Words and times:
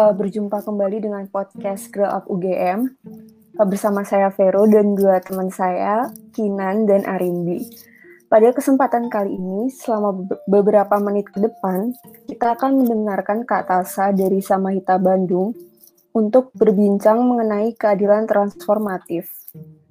uh, 0.00 0.12
berjumpa 0.16 0.64
kembali 0.64 1.04
dengan 1.04 1.24
podcast 1.28 1.92
Grow 1.92 2.08
Up 2.08 2.24
UGM 2.24 2.88
uh, 3.60 3.66
bersama 3.68 4.00
saya 4.00 4.32
Vero 4.32 4.64
dan 4.64 4.96
dua 4.96 5.20
teman 5.20 5.52
saya, 5.52 6.08
Kinan 6.32 6.88
dan 6.88 7.04
Arimbi. 7.04 7.68
Pada 8.30 8.54
kesempatan 8.54 9.10
kali 9.10 9.34
ini, 9.36 9.68
selama 9.68 10.24
beberapa 10.46 10.96
menit 11.02 11.28
ke 11.34 11.42
depan, 11.42 11.92
kita 12.30 12.54
akan 12.56 12.86
mendengarkan 12.86 13.42
Kak 13.42 13.66
Tasa 13.68 14.14
dari 14.14 14.38
Samahita 14.38 15.02
Bandung 15.02 15.52
untuk 16.14 16.54
berbincang 16.54 17.20
mengenai 17.26 17.74
keadilan 17.74 18.30
transformatif. 18.30 19.28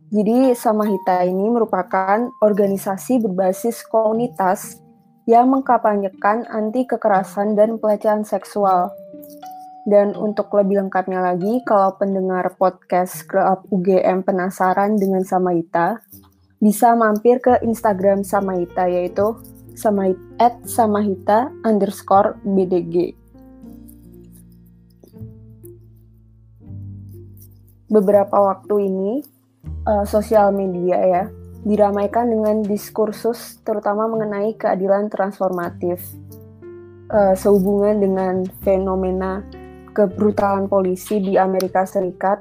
Jadi 0.10 0.56
Samahita 0.56 1.22
ini 1.28 1.52
merupakan 1.52 2.32
organisasi 2.40 3.22
berbasis 3.28 3.84
komunitas 3.86 4.80
yang 5.30 5.52
mengkapanyekan 5.52 6.48
anti 6.50 6.88
kekerasan 6.88 7.54
dan 7.60 7.78
pelecehan 7.78 8.24
seksual. 8.24 8.90
Dan 9.88 10.12
untuk 10.18 10.52
lebih 10.52 10.84
lengkapnya 10.84 11.24
lagi, 11.24 11.64
kalau 11.64 11.96
pendengar 11.96 12.56
podcast 12.60 13.24
Up 13.36 13.64
UGM 13.72 14.28
penasaran 14.28 15.00
dengan 15.00 15.24
Samahita, 15.24 16.04
bisa 16.60 16.92
mampir 17.00 17.40
ke 17.40 17.64
Instagram 17.64 18.28
Samahita 18.28 18.92
yaitu 18.92 19.40
at 20.44 20.60
samahita 20.68 21.48
underscore 21.64 22.36
bdg. 22.44 23.16
Beberapa 27.88 28.38
waktu 28.38 28.92
ini, 28.92 29.24
uh, 29.88 30.04
sosial 30.04 30.52
media 30.52 31.00
ya 31.00 31.24
diramaikan 31.64 32.28
dengan 32.32 32.64
diskursus 32.64 33.60
terutama 33.64 34.08
mengenai 34.08 34.56
keadilan 34.56 35.12
transformatif 35.12 36.00
uh, 37.12 37.36
sehubungan 37.36 38.00
dengan 38.00 38.36
fenomena 38.64 39.44
kebrutalan 40.00 40.72
polisi 40.72 41.20
di 41.20 41.36
Amerika 41.36 41.84
Serikat 41.84 42.40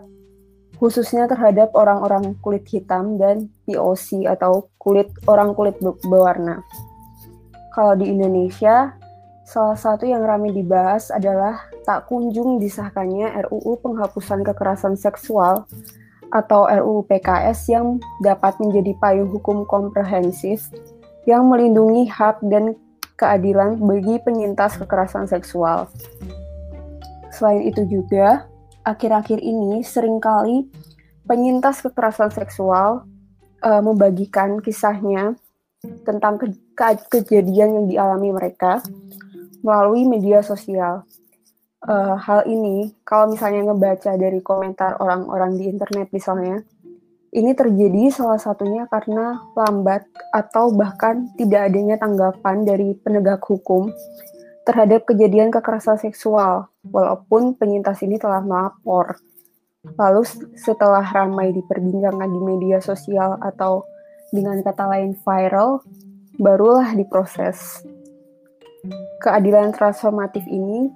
khususnya 0.79 1.27
terhadap 1.27 1.75
orang-orang 1.75 2.39
kulit 2.39 2.63
hitam 2.71 3.19
dan 3.19 3.51
POC 3.67 4.31
atau 4.31 4.71
kulit 4.79 5.11
orang 5.27 5.51
kulit 5.59 5.75
berwarna. 5.83 6.63
Kalau 7.75 7.99
di 7.99 8.15
Indonesia, 8.15 8.95
salah 9.43 9.75
satu 9.75 10.07
yang 10.07 10.23
ramai 10.23 10.55
dibahas 10.55 11.11
adalah 11.11 11.67
tak 11.83 12.07
kunjung 12.07 12.63
disahkannya 12.63 13.43
RUU 13.51 13.83
penghapusan 13.83 14.47
kekerasan 14.47 14.95
seksual 14.95 15.67
atau 16.31 16.71
RUU 16.71 17.03
PKS 17.11 17.75
yang 17.75 17.99
dapat 18.23 18.55
menjadi 18.63 18.95
payung 19.03 19.35
hukum 19.35 19.67
komprehensif 19.67 20.71
yang 21.27 21.51
melindungi 21.51 22.07
hak 22.07 22.39
dan 22.47 22.79
keadilan 23.19 23.83
bagi 23.83 24.23
penyintas 24.23 24.79
kekerasan 24.79 25.27
seksual. 25.27 25.91
Selain 27.39 27.63
itu 27.63 27.87
juga, 27.87 28.51
akhir-akhir 28.83 29.39
ini 29.39 29.87
sering 29.87 30.19
kali 30.19 30.67
penyintas 31.23 31.87
kekerasan 31.87 32.35
seksual 32.35 33.07
uh, 33.63 33.79
membagikan 33.79 34.59
kisahnya 34.59 35.39
tentang 36.03 36.43
ke 36.43 36.51
ke 36.75 36.99
kejadian 37.07 37.79
yang 37.79 37.87
dialami 37.87 38.35
mereka 38.35 38.83
melalui 39.63 40.03
media 40.03 40.43
sosial. 40.43 41.07
Uh, 41.79 42.19
hal 42.19 42.43
ini, 42.51 42.91
kalau 43.07 43.31
misalnya 43.31 43.71
ngebaca 43.71 44.19
dari 44.19 44.43
komentar 44.43 44.99
orang-orang 44.99 45.55
di 45.55 45.71
internet 45.71 46.11
misalnya, 46.11 46.67
ini 47.31 47.55
terjadi 47.55 48.11
salah 48.11 48.43
satunya 48.43 48.91
karena 48.91 49.39
lambat 49.55 50.03
atau 50.35 50.75
bahkan 50.75 51.31
tidak 51.39 51.71
adanya 51.71 51.95
tanggapan 52.03 52.67
dari 52.67 52.99
penegak 52.99 53.47
hukum 53.47 53.95
terhadap 54.69 55.09
kejadian 55.09 55.49
kekerasan 55.49 55.97
seksual, 55.97 56.69
walaupun 56.85 57.57
penyintas 57.57 58.05
ini 58.05 58.21
telah 58.21 58.45
melapor. 58.45 59.17
Lalu 59.97 60.29
setelah 60.53 61.09
ramai 61.09 61.57
diperbincangkan 61.57 62.29
di 62.29 62.41
media 62.45 62.77
sosial 62.85 63.41
atau 63.41 63.89
dengan 64.29 64.61
kata 64.61 64.85
lain 64.93 65.17
viral, 65.25 65.81
barulah 66.37 66.93
diproses. 66.93 67.81
Keadilan 69.25 69.73
transformatif 69.73 70.45
ini 70.45 70.93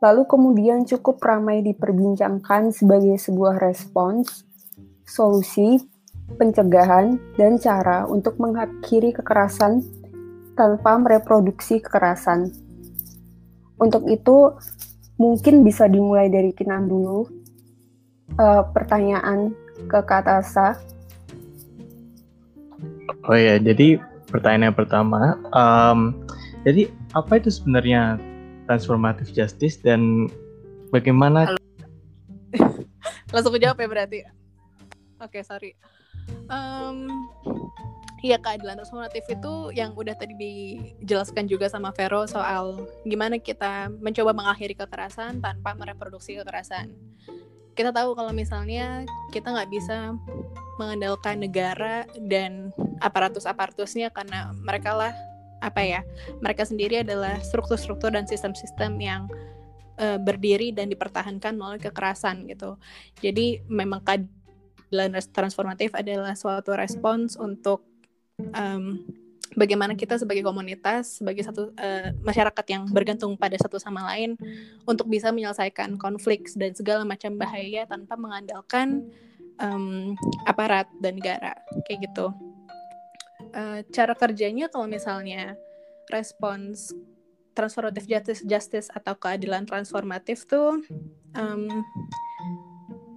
lalu 0.00 0.24
kemudian 0.24 0.88
cukup 0.88 1.20
ramai 1.20 1.60
diperbincangkan 1.60 2.72
sebagai 2.72 3.20
sebuah 3.20 3.60
respons, 3.60 4.48
solusi, 5.04 5.78
pencegahan, 6.40 7.20
dan 7.36 7.60
cara 7.60 8.08
untuk 8.08 8.40
mengakhiri 8.40 9.12
kekerasan 9.12 9.84
tanpa 10.56 10.96
mereproduksi 10.96 11.78
kekerasan. 11.78 12.61
Untuk 13.82 14.06
itu, 14.06 14.54
mungkin 15.18 15.66
bisa 15.66 15.90
dimulai 15.90 16.30
dari 16.30 16.54
Kinan 16.54 16.86
dulu. 16.86 17.26
Uh, 18.38 18.62
pertanyaan 18.70 19.52
ke 19.90 19.98
Kak 20.06 20.24
Tasa. 20.24 20.78
Oh 23.26 23.34
ya, 23.34 23.58
jadi 23.58 23.98
pertanyaan 24.30 24.70
yang 24.70 24.78
pertama, 24.78 25.36
um, 25.52 26.14
jadi 26.62 26.88
apa 27.12 27.42
itu 27.42 27.50
sebenarnya 27.50 28.16
transformative 28.66 29.30
justice 29.34 29.76
dan 29.82 30.30
bagaimana 30.94 31.58
langsung 33.34 33.56
jawab 33.58 33.78
ya 33.80 33.88
berarti 33.88 34.18
oke 35.18 35.28
okay, 35.32 35.42
sorry 35.42 35.72
um, 36.48 37.08
ya 38.22 38.38
keadilan 38.38 38.78
transformatif 38.78 39.26
itu 39.26 39.74
yang 39.74 39.92
udah 39.98 40.14
tadi 40.14 40.38
dijelaskan 40.38 41.50
juga 41.50 41.66
sama 41.66 41.90
Vero 41.90 42.22
soal 42.30 42.86
gimana 43.02 43.42
kita 43.42 43.90
mencoba 43.98 44.30
mengakhiri 44.30 44.78
kekerasan 44.78 45.42
tanpa 45.42 45.74
mereproduksi 45.74 46.38
kekerasan. 46.38 46.94
Kita 47.74 47.90
tahu 47.90 48.14
kalau 48.14 48.30
misalnya 48.30 49.02
kita 49.34 49.50
nggak 49.50 49.70
bisa 49.74 50.14
mengandalkan 50.78 51.42
negara 51.42 52.06
dan 52.30 52.70
aparatus-aparatusnya 53.02 54.14
karena 54.14 54.54
mereka 54.54 54.94
lah 54.94 55.12
apa 55.62 55.78
ya 55.82 56.00
mereka 56.42 56.66
sendiri 56.66 57.06
adalah 57.06 57.38
struktur-struktur 57.38 58.10
dan 58.10 58.26
sistem-sistem 58.26 58.98
yang 58.98 59.22
uh, 60.02 60.18
berdiri 60.18 60.74
dan 60.74 60.90
dipertahankan 60.90 61.54
melalui 61.54 61.78
kekerasan 61.78 62.50
gitu 62.50 62.74
jadi 63.22 63.62
memang 63.70 64.02
keadilan 64.02 65.14
transformatif 65.30 65.94
adalah 65.94 66.34
suatu 66.34 66.74
respons 66.74 67.38
untuk 67.38 67.91
um, 68.50 68.84
bagaimana 69.54 69.92
kita 69.92 70.16
sebagai 70.16 70.42
komunitas 70.42 71.20
sebagai 71.20 71.44
satu 71.44 71.72
uh, 71.76 72.08
masyarakat 72.24 72.66
yang 72.72 72.82
bergantung 72.88 73.36
pada 73.36 73.56
satu 73.60 73.76
sama 73.76 74.04
lain 74.12 74.36
untuk 74.88 75.08
bisa 75.08 75.30
menyelesaikan 75.30 76.00
konflik 76.00 76.48
dan 76.56 76.72
segala 76.72 77.04
macam 77.04 77.36
bahaya 77.36 77.84
tanpa 77.84 78.16
mengandalkan 78.16 79.06
um, 79.60 80.16
aparat 80.48 80.88
dan 80.98 81.20
negara. 81.20 81.56
Kayak 81.86 82.12
gitu. 82.12 82.26
Uh, 83.52 83.84
cara 83.92 84.16
kerjanya 84.16 84.72
kalau 84.72 84.88
misalnya 84.88 85.58
respons 86.08 86.94
transformative 87.52 88.08
justice 88.08 88.42
justice 88.48 88.88
atau 88.88 89.12
keadilan 89.12 89.68
transformatif 89.68 90.48
tuh 90.48 90.80
um, 91.36 91.68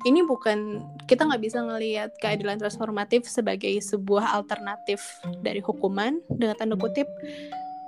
ini 0.05 0.21
bukan 0.21 0.85
kita 1.09 1.25
nggak 1.25 1.41
bisa 1.41 1.65
ngelihat 1.65 2.13
keadilan 2.21 2.61
transformatif 2.61 3.25
sebagai 3.25 3.73
sebuah 3.81 4.37
alternatif 4.37 5.01
dari 5.41 5.59
hukuman 5.59 6.21
dengan 6.29 6.55
tanda 6.55 6.77
kutip 6.77 7.09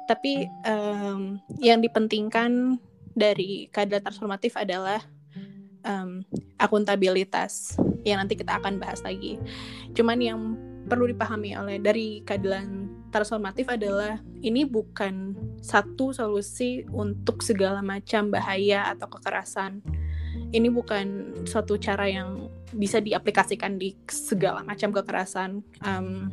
tapi 0.10 0.50
um, 0.66 1.38
yang 1.62 1.80
dipentingkan 1.80 2.82
dari 3.14 3.70
keadilan 3.70 4.02
transformatif 4.02 4.58
adalah 4.58 5.00
um, 5.86 6.26
akuntabilitas 6.58 7.78
yang 8.02 8.18
nanti 8.18 8.34
kita 8.34 8.58
akan 8.58 8.82
bahas 8.82 9.06
lagi 9.06 9.38
cuman 9.94 10.18
yang 10.18 10.40
perlu 10.88 11.12
dipahami 11.12 11.54
oleh 11.54 11.78
dari 11.78 12.24
keadilan 12.24 12.88
transformatif 13.12 13.68
adalah 13.68 14.20
ini 14.40 14.64
bukan 14.64 15.36
satu 15.60 16.16
solusi 16.16 16.88
untuk 16.92 17.44
segala 17.44 17.84
macam 17.84 18.32
bahaya 18.32 18.88
atau 18.94 19.12
kekerasan. 19.12 19.84
Ini 20.52 20.68
bukan 20.72 21.08
suatu 21.44 21.76
cara 21.76 22.08
yang 22.08 22.48
bisa 22.72 23.04
diaplikasikan 23.04 23.80
di 23.80 23.96
segala 24.08 24.64
macam 24.64 24.92
kekerasan. 24.92 25.64
Um, 25.84 26.32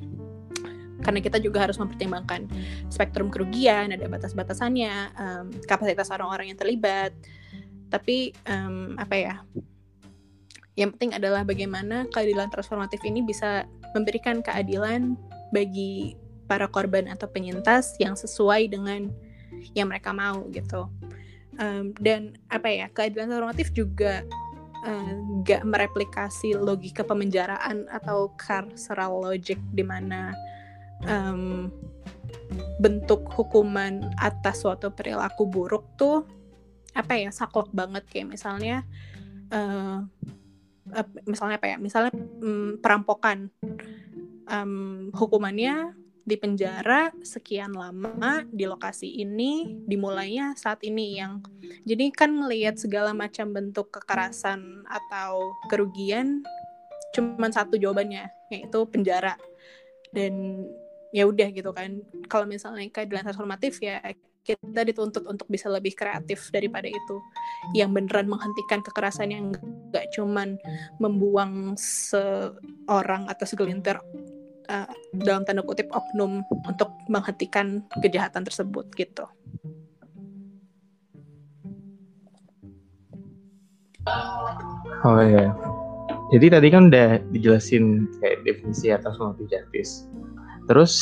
karena 1.05 1.21
kita 1.21 1.37
juga 1.37 1.69
harus 1.69 1.77
mempertimbangkan 1.77 2.49
spektrum 2.89 3.29
kerugian, 3.29 3.93
ada 3.93 4.09
batas-batasannya, 4.09 4.95
um, 5.21 5.47
kapasitas 5.69 6.09
orang-orang 6.09 6.55
yang 6.55 6.59
terlibat. 6.59 7.13
Tapi 7.93 8.33
um, 8.49 8.97
apa 8.97 9.15
ya? 9.15 9.35
Yang 10.75 10.99
penting 10.99 11.13
adalah 11.15 11.47
bagaimana 11.47 12.09
keadilan 12.11 12.51
transformatif 12.51 12.99
ini 13.07 13.23
bisa 13.23 13.69
memberikan 13.95 14.43
keadilan 14.43 15.15
bagi 15.55 16.19
para 16.51 16.67
korban 16.67 17.07
atau 17.07 17.31
penyintas 17.31 17.95
yang 18.03 18.19
sesuai 18.19 18.67
dengan 18.75 19.07
yang 19.73 19.87
mereka 19.87 20.11
mau 20.11 20.45
gitu. 20.51 20.91
Um, 21.55 21.95
dan 22.03 22.35
apa 22.51 22.67
ya 22.67 22.87
keadilan 22.91 23.31
normatif 23.31 23.71
juga 23.71 24.27
nggak 25.45 25.63
uh, 25.63 25.69
mereplikasi 25.69 26.59
logika 26.59 27.07
pemenjaraan 27.07 27.87
atau 27.89 28.35
carceral 28.37 29.23
logic 29.23 29.57
di 29.73 29.87
mana 29.87 30.35
um, 31.07 31.71
bentuk 32.83 33.25
hukuman 33.33 34.13
atas 34.19 34.67
suatu 34.67 34.91
perilaku 34.93 35.47
buruk 35.49 35.87
tuh 35.97 36.27
apa 36.95 37.17
ya 37.17 37.31
saklek 37.31 37.71
banget. 37.71 38.05
Kayak 38.11 38.29
misalnya 38.35 38.77
uh, 39.55 40.03
uh, 40.93 41.09
misalnya 41.25 41.57
apa 41.57 41.67
ya 41.71 41.77
misalnya 41.79 42.13
um, 42.43 42.77
perampokan 42.83 43.49
um, 44.51 45.09
hukumannya 45.15 45.95
di 46.25 46.41
penjara 46.41 47.13
sekian 47.21 47.77
lama 47.77 48.49
di 48.49 48.65
lokasi 48.65 49.21
ini 49.21 49.77
dimulainya 49.85 50.57
saat 50.57 50.81
ini 50.81 51.21
yang 51.21 51.45
jadi 51.85 52.09
kan 52.17 52.33
melihat 52.33 52.81
segala 52.81 53.13
macam 53.13 53.53
bentuk 53.53 53.93
kekerasan 53.93 54.89
atau 54.89 55.53
kerugian 55.69 56.41
cuman 57.15 57.53
satu 57.55 57.79
jawabannya 57.79 58.27
yaitu 58.51 58.79
penjara. 58.91 59.39
Dan 60.11 60.65
ya 61.15 61.29
udah 61.31 61.49
gitu 61.55 61.71
kan 61.71 62.03
kalau 62.27 62.49
misalnya 62.49 62.91
keadilan 62.91 63.23
transformatif 63.23 63.79
ya 63.79 64.03
kita 64.45 64.85
dituntut 64.85 65.25
untuk 65.25 65.49
bisa 65.49 65.73
lebih 65.73 65.97
kreatif 65.97 66.53
daripada 66.53 66.91
itu. 66.91 67.17
Yang 67.73 67.91
beneran 68.01 68.29
menghentikan 68.29 68.81
kekerasan 68.85 69.29
yang 69.33 69.47
gak 69.95 70.11
cuman 70.13 70.61
membuang 70.99 71.79
seorang 71.79 73.31
atau 73.31 73.47
segelintir 73.47 73.97
uh, 74.69 74.89
dalam 75.13 75.45
tanda 75.45 75.63
kutip 75.65 75.89
oknum 75.93 76.45
untuk 76.65 76.91
menghentikan 77.09 77.85
kejahatan 78.01 78.45
tersebut 78.45 78.89
gitu. 78.97 79.25
Oh 85.05 85.21
ya. 85.21 85.53
Jadi 86.33 86.47
tadi 86.51 86.69
kan 86.73 86.89
udah 86.89 87.21
dijelasin 87.31 88.09
kayak 88.21 88.43
definisi 88.49 88.91
atas 88.91 89.17
transformative 89.17 89.49
justice. 89.53 89.93
Terus 90.65 90.93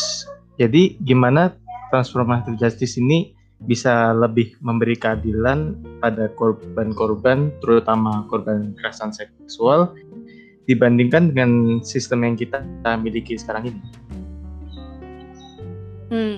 jadi 0.58 0.98
gimana 1.06 1.54
transformative 1.94 2.58
justice 2.58 2.98
ini 2.98 3.34
bisa 3.62 4.10
lebih 4.10 4.58
memberi 4.58 4.98
keadilan 4.98 5.78
pada 6.02 6.26
korban-korban 6.34 7.54
terutama 7.62 8.26
korban 8.26 8.74
kekerasan 8.74 9.14
seksual 9.14 9.94
dibandingkan 10.66 11.34
dengan 11.34 11.82
sistem 11.82 12.22
yang 12.22 12.34
kita 12.38 12.62
miliki 13.02 13.34
sekarang 13.34 13.74
ini? 13.74 13.80
Hmm, 16.12 16.36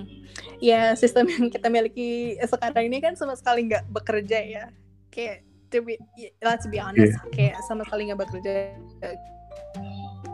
ya 0.62 0.94
sistem 0.94 1.26
yang 1.28 1.46
kita 1.50 1.66
miliki 1.68 2.38
sekarang 2.40 2.88
ini 2.88 3.02
kan 3.02 3.18
sama 3.18 3.34
sekali 3.34 3.66
nggak 3.68 3.90
bekerja 3.90 4.38
ya. 4.40 4.64
Kayak 5.10 5.44
to 5.74 5.82
be, 5.82 5.98
let's 6.40 6.66
be 6.70 6.78
honest, 6.78 7.18
yeah. 7.18 7.30
kayak 7.34 7.56
sama 7.66 7.82
sekali 7.84 8.08
nggak 8.08 8.22
bekerja. 8.22 8.78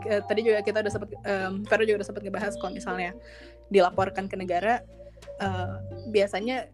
Tadi 0.01 0.41
juga 0.41 0.65
kita 0.65 0.81
udah 0.81 0.93
sempat, 0.93 1.09
um, 1.13 1.61
Vero 1.61 1.83
juga 1.85 2.01
udah 2.01 2.07
sempat 2.09 2.23
ngebahas 2.25 2.53
kalau 2.57 2.73
misalnya 2.73 3.13
dilaporkan 3.69 4.25
ke 4.25 4.33
negara, 4.33 4.81
uh, 5.37 5.77
biasanya 6.09 6.73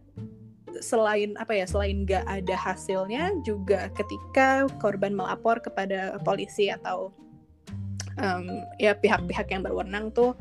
selain 0.80 1.34
apa 1.40 1.56
ya 1.56 1.66
selain 1.66 2.04
nggak 2.04 2.24
ada 2.26 2.56
hasilnya 2.56 3.32
juga 3.42 3.90
ketika 3.94 4.68
korban 4.78 5.14
melapor 5.16 5.58
kepada 5.58 6.20
polisi 6.22 6.70
atau 6.70 7.12
um, 8.18 8.66
ya 8.76 8.92
pihak-pihak 8.94 9.48
yang 9.50 9.62
berwenang 9.64 10.10
tuh 10.12 10.34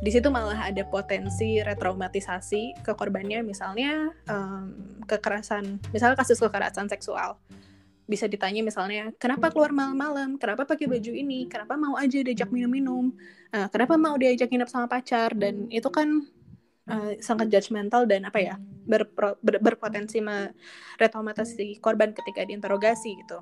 di 0.00 0.10
situ 0.10 0.30
malah 0.30 0.70
ada 0.70 0.82
potensi 0.86 1.60
retraumatisasi 1.60 2.82
ke 2.86 2.92
korbannya. 2.94 3.42
Misalnya 3.42 4.14
um, 4.30 5.02
kekerasan 5.04 5.82
misalnya 5.90 6.16
kasus 6.16 6.38
kekerasan 6.40 6.86
seksual. 6.88 7.36
Bisa 8.06 8.30
ditanya 8.30 8.62
misalnya 8.62 9.10
kenapa 9.18 9.50
keluar 9.50 9.74
malam-malam? 9.74 10.38
Kenapa 10.38 10.62
pakai 10.62 10.86
baju 10.86 11.10
ini? 11.10 11.50
Kenapa 11.50 11.74
mau 11.74 11.98
aja 11.98 12.22
diajak 12.22 12.54
minum-minum? 12.54 13.10
Uh, 13.50 13.66
kenapa 13.74 13.98
mau 13.98 14.14
diajak 14.14 14.46
nginep 14.46 14.70
sama 14.70 14.86
pacar? 14.86 15.34
Dan 15.34 15.66
itu 15.74 15.90
kan 15.90 16.22
uh, 16.90 17.12
sangat 17.22 17.50
judgmental 17.50 18.06
dan 18.06 18.26
apa 18.26 18.38
ya 18.38 18.54
berpro, 18.86 19.38
ber, 19.42 19.58
berpotensi 19.62 20.22
meretraumatisasi 20.22 21.78
korban 21.82 22.14
ketika 22.14 22.46
diinterogasi 22.46 23.14
gitu 23.26 23.38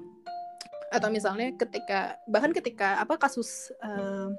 atau 0.94 1.08
misalnya 1.10 1.50
ketika 1.58 2.18
bahkan 2.30 2.54
ketika 2.54 3.02
apa 3.02 3.18
kasus 3.18 3.74
uh, 3.82 4.30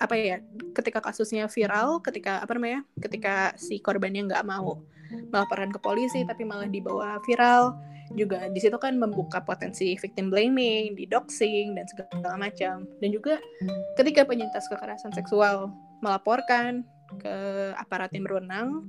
apa 0.00 0.16
ya 0.16 0.36
ketika 0.72 1.04
kasusnya 1.04 1.44
viral 1.52 2.00
ketika 2.00 2.40
apa 2.40 2.56
namanya 2.56 2.80
ketika 2.96 3.52
si 3.60 3.76
korbannya 3.84 4.24
nggak 4.24 4.46
mau 4.48 4.80
melaporkan 5.28 5.68
ke 5.68 5.80
polisi 5.82 6.24
tapi 6.24 6.48
malah 6.48 6.70
dibawa 6.70 7.20
viral 7.28 7.76
juga 8.14 8.50
di 8.50 8.58
situ 8.58 8.74
kan 8.74 8.98
membuka 8.98 9.38
potensi 9.42 9.94
victim 9.94 10.34
blaming, 10.34 10.98
di 10.98 11.06
doxing 11.06 11.78
dan 11.78 11.86
segala 11.86 12.34
macam. 12.34 12.86
Dan 12.98 13.08
juga 13.14 13.38
ketika 13.94 14.26
penyintas 14.26 14.66
kekerasan 14.66 15.14
seksual 15.14 15.70
melaporkan 16.02 16.82
ke 17.18 17.34
aparat 17.74 18.12
yang 18.14 18.24
berwenang. 18.28 18.86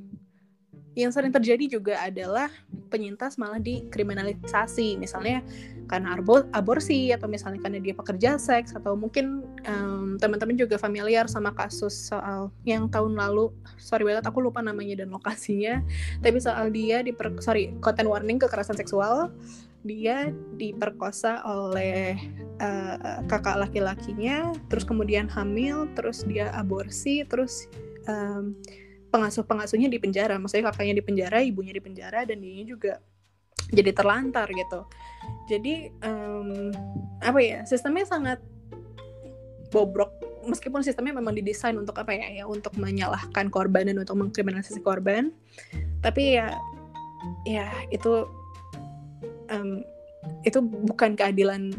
Yang 0.92 1.16
sering 1.16 1.32
terjadi 1.32 1.80
juga 1.80 1.96
adalah 2.04 2.52
penyintas 2.92 3.40
malah 3.40 3.64
dikriminalisasi. 3.64 5.00
Misalnya 5.00 5.40
karena 5.88 6.20
aborsi 6.52 7.16
atau 7.16 7.32
misalnya 7.32 7.64
karena 7.64 7.80
dia 7.80 7.96
pekerja 7.96 8.36
seks 8.36 8.76
atau 8.76 9.00
mungkin 9.00 9.40
um, 9.64 10.20
teman-teman 10.20 10.60
juga 10.60 10.76
familiar 10.76 11.32
sama 11.32 11.56
kasus 11.56 12.12
soal 12.12 12.52
yang 12.68 12.92
tahun 12.92 13.16
lalu. 13.16 13.56
Sorry 13.80 14.04
banget 14.04 14.28
aku 14.28 14.44
lupa 14.44 14.60
namanya 14.60 15.00
dan 15.00 15.16
lokasinya. 15.16 15.80
Tapi 16.20 16.38
soal 16.44 16.68
dia 16.76 17.00
di 17.00 17.16
sorry 17.40 17.72
content 17.80 18.12
warning 18.12 18.36
kekerasan 18.44 18.76
seksual. 18.76 19.32
Dia 19.88 20.30
diperkosa 20.60 21.42
oleh 21.48 22.20
uh, 22.62 23.26
kakak 23.26 23.58
laki-lakinya 23.58 24.54
terus 24.70 24.86
kemudian 24.86 25.26
hamil 25.28 25.90
terus 25.98 26.22
dia 26.24 26.54
aborsi 26.54 27.26
terus 27.26 27.66
um, 28.08 28.56
pengasuh-pengasuhnya 29.12 29.92
di 29.92 30.00
penjara, 30.00 30.40
maksudnya 30.40 30.72
kakaknya 30.72 31.02
di 31.02 31.04
penjara, 31.04 31.38
ibunya 31.44 31.76
di 31.76 31.84
penjara, 31.84 32.24
dan 32.24 32.40
dia 32.40 32.64
juga 32.64 32.94
jadi 33.72 33.92
terlantar 33.92 34.48
gitu. 34.52 34.88
Jadi 35.48 35.92
um, 36.04 36.72
apa 37.22 37.40
ya 37.40 37.60
sistemnya 37.68 38.08
sangat 38.08 38.40
bobrok. 39.72 40.12
Meskipun 40.42 40.82
sistemnya 40.82 41.22
memang 41.22 41.38
didesain 41.38 41.78
untuk 41.78 41.94
apa 42.02 42.18
ya 42.18 42.42
ya 42.42 42.44
untuk 42.50 42.74
menyalahkan 42.74 43.54
korban 43.54 43.86
dan 43.86 44.02
untuk 44.02 44.18
mengkriminalisasi 44.18 44.82
korban. 44.82 45.30
Tapi 46.02 46.42
ya 46.42 46.58
ya 47.46 47.70
itu 47.94 48.26
um, 49.54 49.86
itu 50.42 50.60
bukan 50.62 51.14
keadilan 51.14 51.70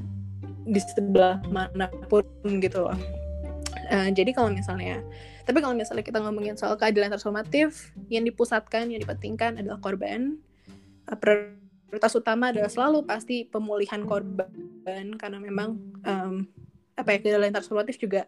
di 0.63 0.81
sebelah 0.95 1.43
mana 1.51 1.91
pun 2.07 2.23
gitu 2.63 2.87
loh. 2.87 2.99
Uh, 3.91 4.09
jadi 4.15 4.31
kalau 4.31 4.55
misalnya 4.55 5.03
tapi 5.53 5.61
kalau 5.61 5.77
misalnya 5.77 6.01
kita 6.01 6.17
ngomongin 6.25 6.57
soal 6.57 6.81
keadilan 6.81 7.13
transformatif, 7.13 7.93
yang 8.09 8.25
dipusatkan, 8.25 8.89
yang 8.89 9.05
dipentingkan 9.05 9.61
adalah 9.61 9.77
korban. 9.85 10.41
Uh, 11.05 11.13
prioritas 11.13 12.17
utama 12.17 12.49
adalah 12.49 12.73
selalu 12.73 13.05
pasti 13.05 13.44
pemulihan 13.44 14.01
korban 14.09 14.49
karena 15.21 15.37
memang 15.37 15.77
um, 16.09 16.49
apa 16.97 17.09
ya 17.13 17.19
keadilan 17.21 17.53
transformatif 17.53 18.01
juga 18.01 18.25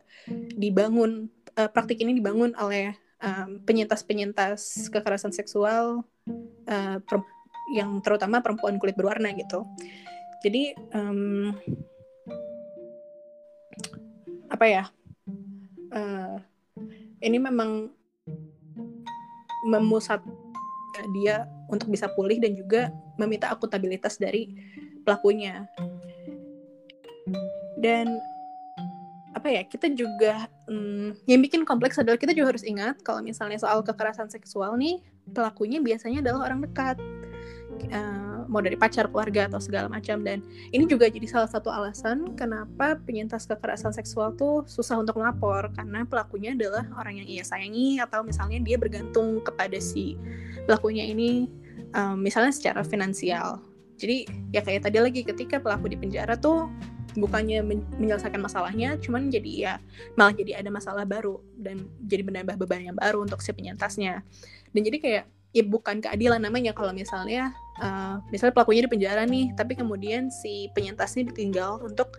dibangun 0.53 1.33
uh, 1.57 1.65
praktik 1.73 2.05
ini 2.05 2.13
dibangun 2.21 2.53
oleh 2.61 2.93
um, 3.25 3.57
penyintas-penyintas 3.65 4.93
kekerasan 4.93 5.33
seksual 5.33 6.05
uh, 6.69 6.99
yang 7.73 8.05
terutama 8.05 8.45
perempuan 8.45 8.77
kulit 8.77 9.01
berwarna 9.01 9.33
gitu. 9.33 9.65
Jadi 10.45 10.77
um, 10.93 11.57
apa 14.53 14.67
ya? 14.69 14.85
Ini 17.25 17.41
memang 17.41 17.89
memusatkan 19.65 21.09
dia 21.17 21.49
untuk 21.73 21.89
bisa 21.89 22.13
pulih 22.13 22.37
dan 22.37 22.53
juga 22.53 22.93
meminta 23.17 23.49
akuntabilitas 23.49 24.21
dari 24.21 24.53
pelakunya. 25.03 25.65
Dan 27.81 28.21
apa 29.35 29.61
ya 29.61 29.63
kita 29.67 29.93
juga 29.93 30.49
hmm, 30.71 31.29
yang 31.29 31.41
bikin 31.45 31.69
kompleks 31.69 32.01
adalah 32.01 32.17
kita 32.17 32.33
juga 32.33 32.57
harus 32.57 32.65
ingat 32.65 33.03
kalau 33.05 33.21
misalnya 33.21 33.61
soal 33.61 33.85
kekerasan 33.85 34.31
seksual 34.33 34.79
nih 34.79 35.05
pelakunya 35.37 35.85
biasanya 35.85 36.25
adalah 36.25 36.49
orang 36.49 36.65
dekat 36.65 36.97
uh, 37.93 38.24
mau 38.49 38.65
dari 38.65 38.79
pacar 38.79 39.09
keluarga 39.11 39.47
atau 39.49 39.61
segala 39.61 39.87
macam. 39.91 40.21
Dan 40.23 40.41
ini 40.71 40.85
juga 40.85 41.09
jadi 41.09 41.25
salah 41.27 41.51
satu 41.51 41.69
alasan 41.69 42.37
kenapa 42.39 42.97
penyintas 43.03 43.49
kekerasan 43.49 43.93
seksual 43.93 44.33
tuh 44.37 44.65
susah 44.65 45.01
untuk 45.01 45.21
melapor. 45.21 45.73
Karena 45.73 46.05
pelakunya 46.05 46.53
adalah 46.55 46.87
orang 46.97 47.25
yang 47.25 47.29
ia 47.29 47.45
sayangi 47.45 47.99
atau 48.01 48.23
misalnya 48.23 48.61
dia 48.61 48.77
bergantung 48.77 49.41
kepada 49.43 49.77
si 49.81 50.17
pelakunya 50.65 51.05
ini 51.05 51.49
um, 51.95 52.21
misalnya 52.21 52.53
secara 52.53 52.83
finansial. 52.83 53.63
Jadi 53.95 54.27
ya 54.51 54.61
kayak 54.61 54.91
tadi 54.91 54.99
lagi 54.99 55.21
ketika 55.23 55.63
pelaku 55.63 55.87
di 55.87 55.97
penjara 55.97 56.35
tuh 56.35 56.67
bukannya 57.15 57.63
men 57.63 57.87
menyelesaikan 57.95 58.43
masalahnya 58.43 58.99
cuman 58.99 59.31
jadi 59.31 59.51
ya 59.55 59.73
malah 60.19 60.35
jadi 60.35 60.59
ada 60.59 60.67
masalah 60.67 61.07
baru 61.07 61.39
dan 61.55 61.87
jadi 62.03 62.27
menambah 62.27 62.59
beban 62.59 62.91
yang 62.91 62.99
baru 62.99 63.23
untuk 63.23 63.39
si 63.41 63.55
penyintasnya. 63.55 64.27
Dan 64.75 64.81
jadi 64.83 64.99
kayak 64.99 65.25
ya 65.55 65.65
bukan 65.65 66.03
keadilan 66.03 66.43
namanya. 66.43 66.75
Kalau 66.75 66.91
misalnya 66.91 67.55
uh, 67.79 68.19
misalnya 68.29 68.53
pelakunya 68.53 68.85
di 68.85 68.91
penjara 68.91 69.23
nih 69.25 69.55
tapi 69.55 69.79
kemudian 69.79 70.29
si 70.29 70.69
penyintasnya 70.75 71.31
ditinggal 71.31 71.81
untuk 71.87 72.19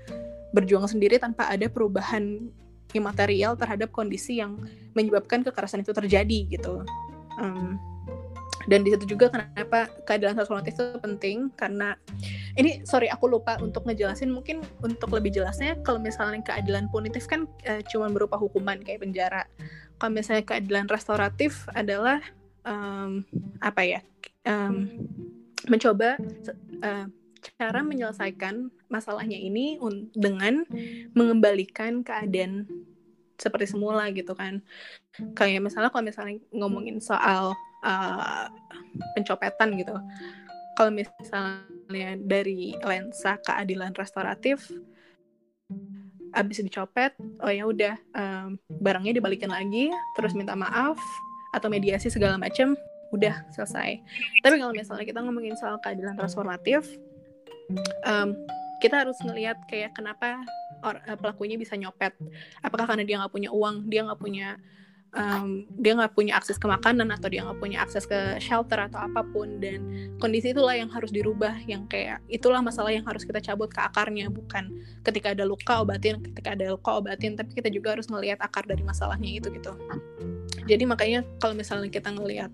berjuang 0.56 0.88
sendiri 0.88 1.20
tanpa 1.20 1.52
ada 1.52 1.68
perubahan 1.68 2.48
imaterial 2.96 3.60
terhadap 3.60 3.92
kondisi 3.92 4.40
yang 4.40 4.56
menyebabkan 4.96 5.44
kekerasan 5.44 5.84
itu 5.84 5.92
terjadi 5.92 6.40
gitu. 6.48 6.88
Um, 7.36 7.76
dan 8.66 8.82
di 8.82 8.96
situ 8.96 9.14
juga 9.14 9.30
kenapa 9.30 9.92
keadilan 10.10 10.34
transformatif 10.34 10.74
itu 10.80 10.98
penting 10.98 11.54
karena 11.54 11.94
ini 12.58 12.82
sorry 12.88 13.12
aku 13.12 13.28
lupa 13.28 13.60
untuk 13.60 13.84
ngejelasin. 13.86 14.32
Mungkin 14.32 14.64
untuk 14.80 15.12
lebih 15.12 15.36
jelasnya 15.36 15.76
kalau 15.84 16.00
misalnya 16.00 16.42
keadilan 16.42 16.88
punitif 16.90 17.28
kan 17.28 17.46
uh, 17.68 17.84
cuma 17.92 18.08
berupa 18.08 18.40
hukuman 18.40 18.80
kayak 18.82 19.04
penjara. 19.04 19.44
Kalau 20.00 20.12
misalnya 20.16 20.48
keadilan 20.48 20.88
restoratif 20.88 21.68
adalah 21.76 22.24
um, 22.66 23.24
apa 23.62 23.82
ya 23.86 24.00
um, 24.50 24.90
mencoba 25.70 26.18
uh, 26.82 27.08
cara 27.62 27.80
menyelesaikan 27.86 28.74
masalahnya 28.90 29.38
ini 29.38 29.78
dengan 30.18 30.66
mengembalikan 31.14 32.02
keadaan 32.02 32.66
seperti 33.38 33.70
semula 33.70 34.10
gitu 34.10 34.34
kan. 34.34 34.66
Kayak 35.38 35.70
misalnya 35.70 35.94
kalau 35.94 36.04
misalnya 36.04 36.42
ngomongin 36.50 36.98
soal 36.98 37.54
uh, 37.86 38.50
pencopetan 39.14 39.78
gitu 39.78 39.96
kalau 40.76 40.92
misalnya 40.92 42.20
dari 42.20 42.76
lensa 42.84 43.40
keadilan 43.40 43.96
restoratif 43.96 44.68
abis 46.36 46.68
dicopet 46.68 47.16
oh 47.40 47.48
ya 47.48 47.64
udah 47.64 47.96
um, 48.12 48.60
barangnya 48.84 49.24
dibalikin 49.24 49.48
lagi 49.48 49.88
terus 50.20 50.36
minta 50.36 50.52
maaf 50.52 51.00
atau 51.56 51.72
mediasi 51.72 52.12
segala 52.12 52.36
macam 52.36 52.76
udah 53.16 53.48
selesai. 53.56 54.04
Tapi 54.44 54.56
kalau 54.60 54.76
misalnya 54.76 55.08
kita 55.08 55.24
ngomongin 55.24 55.56
soal 55.56 55.80
keadilan 55.80 56.20
transformatif 56.20 56.84
um, 58.04 58.36
kita 58.84 59.08
harus 59.08 59.18
ngelihat 59.24 59.56
kayak 59.72 59.96
kenapa 59.96 60.44
or, 60.84 61.00
uh, 61.08 61.18
pelakunya 61.18 61.56
bisa 61.56 61.80
nyopet. 61.80 62.12
Apakah 62.60 62.92
karena 62.92 63.08
dia 63.08 63.16
nggak 63.24 63.32
punya 63.32 63.50
uang 63.56 63.88
dia 63.88 64.04
nggak 64.04 64.20
punya 64.20 64.60
um, 65.16 65.64
dia 65.80 65.96
nggak 65.96 66.14
punya 66.14 66.38
akses 66.38 66.60
ke 66.60 66.68
makanan 66.68 67.10
atau 67.10 67.32
dia 67.32 67.42
nggak 67.42 67.60
punya 67.60 67.82
akses 67.82 68.06
ke 68.06 68.38
shelter 68.38 68.78
atau 68.78 69.00
apa 69.00 69.24
pun 69.32 69.58
dan 69.64 69.82
kondisi 70.20 70.52
itulah 70.52 70.76
yang 70.76 70.92
harus 70.92 71.10
dirubah 71.10 71.56
yang 71.66 71.88
kayak 71.88 72.22
itulah 72.28 72.60
masalah 72.60 72.92
yang 72.92 73.08
harus 73.08 73.24
kita 73.24 73.40
cabut 73.42 73.72
ke 73.72 73.82
akarnya 73.82 74.28
bukan 74.30 74.70
ketika 75.08 75.32
ada 75.34 75.48
luka 75.48 75.82
obatin 75.82 76.22
ketika 76.22 76.54
ada 76.54 76.76
luka 76.76 76.92
obatin 77.00 77.34
tapi 77.40 77.56
kita 77.56 77.72
juga 77.72 77.96
harus 77.98 78.06
ngelihat 78.12 78.38
akar 78.44 78.68
dari 78.68 78.84
masalahnya 78.84 79.40
itu 79.40 79.48
gitu 79.50 79.74
jadi 80.66 80.84
makanya 80.86 81.22
kalau 81.42 81.54
misalnya 81.58 81.90
kita 81.90 82.14
ngelihat 82.14 82.52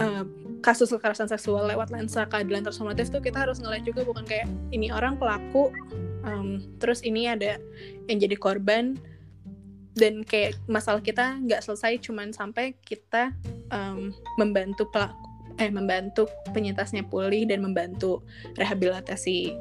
uh, 0.00 0.24
kasus 0.60 0.92
kekerasan 0.92 1.28
seksual 1.28 1.68
lewat 1.68 1.92
lensa 1.92 2.28
keadilan 2.28 2.64
transformatif 2.64 3.08
tuh 3.08 3.20
kita 3.24 3.42
harus 3.44 3.58
ngeliat 3.60 3.84
juga 3.84 4.04
bukan 4.04 4.24
kayak 4.24 4.48
ini 4.72 4.92
orang 4.92 5.16
pelaku 5.16 5.72
um, 6.24 6.60
terus 6.78 7.00
ini 7.04 7.28
ada 7.28 7.56
yang 8.06 8.20
jadi 8.20 8.36
korban 8.36 9.00
dan 9.98 10.22
kayak 10.22 10.54
masalah 10.70 11.02
kita 11.02 11.40
nggak 11.42 11.66
selesai 11.66 11.98
cuman 11.98 12.30
sampai 12.30 12.78
kita 12.86 13.34
um, 13.74 14.14
membantu 14.38 14.86
pelaku 14.88 15.30
eh 15.60 15.68
membantu 15.68 16.24
penyintasnya 16.56 17.04
pulih 17.04 17.44
dan 17.44 17.60
membantu 17.60 18.24
rehabilitasi 18.56 19.52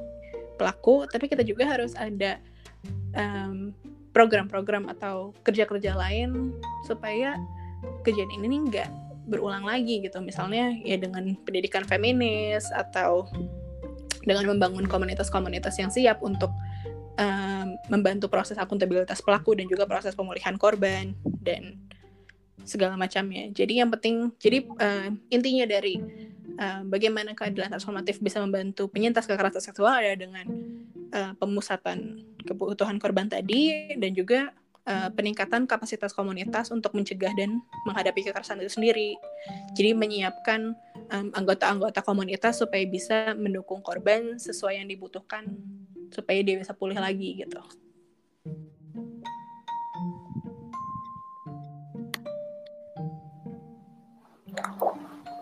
pelaku. 0.55 1.03
Tapi 1.11 1.27
kita 1.27 1.43
juga 1.43 1.67
harus 1.67 1.91
ada 1.99 2.39
program-program 4.15 4.87
um, 4.87 4.93
atau 4.95 5.15
kerja-kerja 5.43 5.99
lain 5.99 6.55
supaya 6.87 7.35
kejadian 8.09 8.41
ini 8.49 8.57
nggak 8.69 8.89
berulang 9.29 9.61
lagi 9.61 10.01
gitu 10.01 10.17
misalnya 10.25 10.73
ya 10.81 10.97
dengan 10.97 11.37
pendidikan 11.45 11.85
feminis 11.85 12.65
atau 12.73 13.29
dengan 14.25 14.49
membangun 14.49 14.89
komunitas-komunitas 14.89 15.77
yang 15.77 15.93
siap 15.93 16.19
untuk 16.25 16.49
um, 17.15 17.67
membantu 17.87 18.27
proses 18.27 18.57
akuntabilitas 18.57 19.21
pelaku 19.21 19.55
dan 19.55 19.69
juga 19.69 19.85
proses 19.85 20.17
pemulihan 20.17 20.57
korban 20.57 21.13
dan 21.39 21.77
segala 22.67 22.99
macamnya. 22.99 23.49
Jadi 23.55 23.79
yang 23.79 23.89
penting, 23.89 24.35
jadi 24.37 24.61
uh, 24.67 25.09
intinya 25.31 25.65
dari 25.65 25.97
uh, 26.59 26.81
bagaimana 26.85 27.33
keadilan 27.33 27.71
transformatif 27.73 28.19
bisa 28.19 28.43
membantu 28.43 28.91
penyintas 28.91 29.25
kekerasan 29.25 29.63
seksual 29.63 29.95
ada 29.95 30.13
dengan 30.13 30.45
uh, 31.15 31.31
pemusatan 31.39 32.21
kebutuhan 32.43 32.99
korban 32.99 33.31
tadi 33.31 33.93
dan 33.97 34.11
juga 34.13 34.53
uh, 34.89 35.09
peningkatan 35.13 35.69
kapasitas 35.69 36.11
komunitas 36.11 36.73
untuk 36.73 36.97
mencegah 36.97 37.31
dan 37.37 37.61
menghadapi 37.85 38.25
kekerasan 38.25 38.59
itu 38.65 38.73
sendiri. 38.73 39.15
Jadi 39.77 39.93
menyiapkan 39.93 40.73
anggota-anggota 41.09 42.01
um, 42.01 42.05
komunitas 42.05 42.59
supaya 42.59 42.83
bisa 42.89 43.37
mendukung 43.37 43.85
korban 43.85 44.41
sesuai 44.41 44.81
yang 44.81 44.89
dibutuhkan 44.89 45.45
supaya 46.09 46.41
dia 46.41 46.57
bisa 46.57 46.73
pulih 46.73 46.97
lagi 46.97 47.45
gitu. 47.45 47.61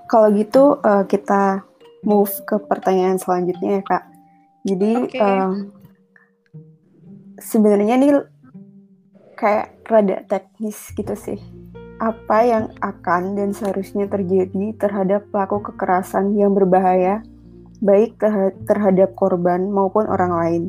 Kalau 0.07 0.31
gitu 0.31 0.79
uh, 0.87 1.03
kita 1.03 1.67
move 2.07 2.31
ke 2.47 2.55
pertanyaan 2.63 3.19
selanjutnya 3.19 3.79
ya 3.79 3.83
kak. 3.83 4.03
Jadi 4.63 4.91
okay. 5.03 5.19
um, 5.19 5.71
sebenarnya 7.39 7.95
ini 7.99 8.09
kayak 9.37 9.77
rada 9.85 10.25
teknis 10.25 10.89
gitu 10.97 11.13
sih. 11.13 11.37
Apa 12.01 12.45
yang 12.45 12.65
akan 12.81 13.37
dan 13.37 13.53
seharusnya 13.53 14.09
terjadi 14.09 14.73
terhadap 14.77 15.29
pelaku 15.29 15.71
kekerasan 15.71 16.33
yang 16.33 16.57
berbahaya 16.57 17.21
baik 17.81 18.17
terhadap 18.65 19.13
korban 19.13 19.69
maupun 19.69 20.09
orang 20.09 20.33
lain. 20.33 20.63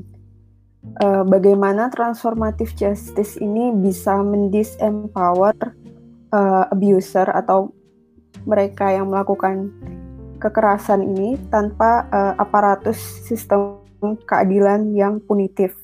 Uh, 1.03 1.25
bagaimana 1.25 1.91
transformative 1.93 2.73
justice 2.77 3.37
ini 3.41 3.75
bisa 3.75 4.21
mendisempower 4.21 5.57
uh, 6.33 6.65
abuser 6.73 7.29
atau 7.29 7.73
mereka 8.49 8.93
yang 8.93 9.11
melakukan 9.11 9.73
kekerasan 10.39 11.03
ini 11.03 11.35
tanpa 11.51 12.07
uh, 12.09 12.35
aparatus 12.39 12.97
sistem 13.27 13.83
keadilan 14.25 14.95
yang 14.95 15.19
punitif 15.19 15.75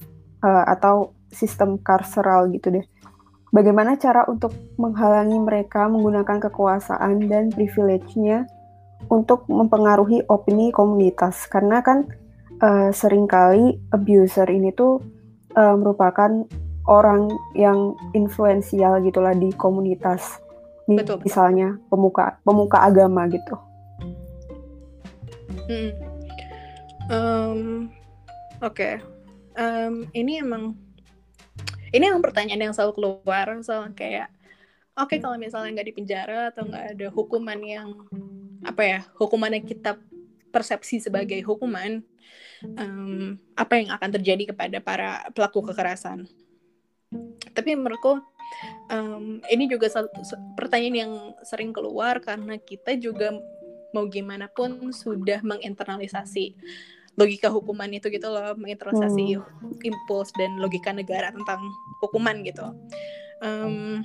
uh, 0.46 0.64
atau 0.70 1.13
sistem 1.34 1.76
karseral 1.82 2.48
gitu 2.54 2.70
deh. 2.70 2.86
Bagaimana 3.54 3.94
cara 3.94 4.26
untuk 4.26 4.50
menghalangi 4.78 5.38
mereka 5.38 5.86
menggunakan 5.86 6.42
kekuasaan 6.50 7.30
dan 7.30 7.54
privilege-nya 7.54 8.50
untuk 9.06 9.46
mempengaruhi 9.46 10.26
opini 10.26 10.74
komunitas 10.74 11.46
karena 11.46 11.78
kan 11.84 12.08
uh, 12.62 12.90
sering 12.90 13.30
kali 13.30 13.78
abuser 13.94 14.48
ini 14.50 14.74
tuh 14.74 14.98
uh, 15.54 15.76
merupakan 15.78 16.46
orang 16.84 17.32
yang 17.56 17.96
influensial 18.12 19.00
gitulah 19.00 19.32
di 19.32 19.48
komunitas 19.56 20.40
betul, 20.88 21.20
misalnya 21.24 21.80
pemuka 21.88 22.36
pemuka 22.44 22.78
agama 22.84 23.24
gitu. 23.28 23.54
Hmm. 25.64 25.90
Um, 27.04 27.60
Oke, 28.64 28.80
okay. 28.80 28.94
um, 29.60 30.08
ini 30.16 30.40
emang 30.40 30.76
ini 31.94 32.10
yang 32.10 32.18
pertanyaan 32.18 32.70
yang 32.70 32.74
selalu 32.74 32.92
keluar 32.98 33.46
soal 33.62 33.86
kayak 33.94 34.26
oke 34.98 35.14
okay, 35.14 35.18
kalau 35.22 35.38
misalnya 35.38 35.78
nggak 35.78 35.88
di 35.88 35.94
penjara 35.94 36.50
atau 36.50 36.66
nggak 36.66 36.84
ada 36.98 37.06
hukuman 37.14 37.58
yang 37.62 37.88
apa 38.66 38.82
ya 38.82 39.00
hukuman 39.14 39.54
yang 39.54 39.62
kita 39.62 39.94
persepsi 40.50 40.98
sebagai 40.98 41.38
hukuman 41.46 42.02
um, 42.78 43.38
apa 43.54 43.82
yang 43.82 43.90
akan 43.90 44.10
terjadi 44.14 44.54
kepada 44.54 44.78
para 44.78 45.26
pelaku 45.34 45.70
kekerasan. 45.70 46.30
Tapi 47.54 47.74
menurutku 47.78 48.22
um, 48.90 49.42
ini 49.50 49.66
juga 49.66 49.90
pertanyaan 50.58 50.96
yang 50.96 51.12
sering 51.42 51.70
keluar 51.74 52.18
karena 52.22 52.58
kita 52.58 52.94
juga 52.98 53.34
mau 53.94 54.10
gimana 54.10 54.50
pun 54.50 54.90
sudah 54.90 55.38
menginternalisasi 55.46 56.58
logika 57.14 57.46
hukuman 57.50 57.90
itu 57.94 58.10
gitu 58.10 58.26
loh 58.26 58.54
menginternalisasi 58.58 59.38
hmm. 59.38 59.86
impuls 59.86 60.34
dan 60.34 60.58
logika 60.58 60.90
negara 60.90 61.30
tentang 61.30 61.62
hukuman 62.02 62.42
gitu 62.42 62.74
um, 63.42 64.02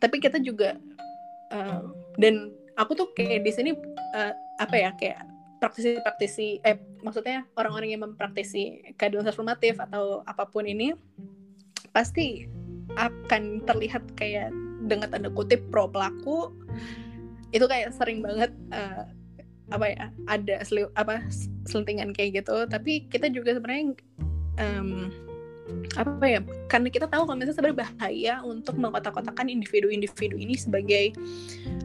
tapi 0.00 0.20
kita 0.20 0.40
juga 0.40 0.76
uh, 1.52 1.84
dan 2.20 2.52
aku 2.76 2.96
tuh 2.96 3.08
kayak 3.16 3.44
di 3.44 3.52
sini 3.52 3.70
uh, 4.16 4.32
apa 4.60 4.76
ya 4.76 4.90
kayak 4.96 5.24
praktisi-praktisi 5.60 6.64
eh 6.64 6.80
maksudnya 7.04 7.44
orang-orang 7.56 7.92
yang 7.92 8.02
mempraktisi 8.04 8.80
keadilan 8.96 9.28
transformatif 9.28 9.76
atau 9.76 10.24
apa 10.24 10.48
pun 10.48 10.64
ini 10.64 10.96
pasti 11.92 12.48
akan 12.96 13.64
terlihat 13.68 14.02
kayak 14.16 14.50
dengan 14.88 15.12
tanda 15.12 15.28
kutip 15.28 15.60
pro 15.68 15.86
pelaku 15.86 16.50
itu 17.52 17.66
kayak 17.68 17.92
sering 17.92 18.24
banget 18.24 18.50
uh, 18.72 19.04
apa 19.70 19.86
ya 19.90 20.04
ada 20.26 20.56
seli, 20.66 20.86
apa 20.98 21.22
selentingan 21.66 22.14
kayak 22.14 22.42
gitu. 22.42 22.66
Tapi 22.66 23.06
kita 23.08 23.30
juga 23.30 23.54
sebenarnya 23.56 23.96
um, 24.58 25.10
apa 25.94 26.26
ya 26.26 26.40
karena 26.66 26.88
kita 26.90 27.06
tahu 27.06 27.26
kalau 27.26 27.38
misalnya 27.38 27.56
sebenarnya 27.58 27.80
bahaya 27.86 28.34
untuk 28.42 28.74
mengkotak-kotakan 28.78 29.46
individu-individu 29.50 30.34
ini 30.34 30.54
sebagai 30.58 31.14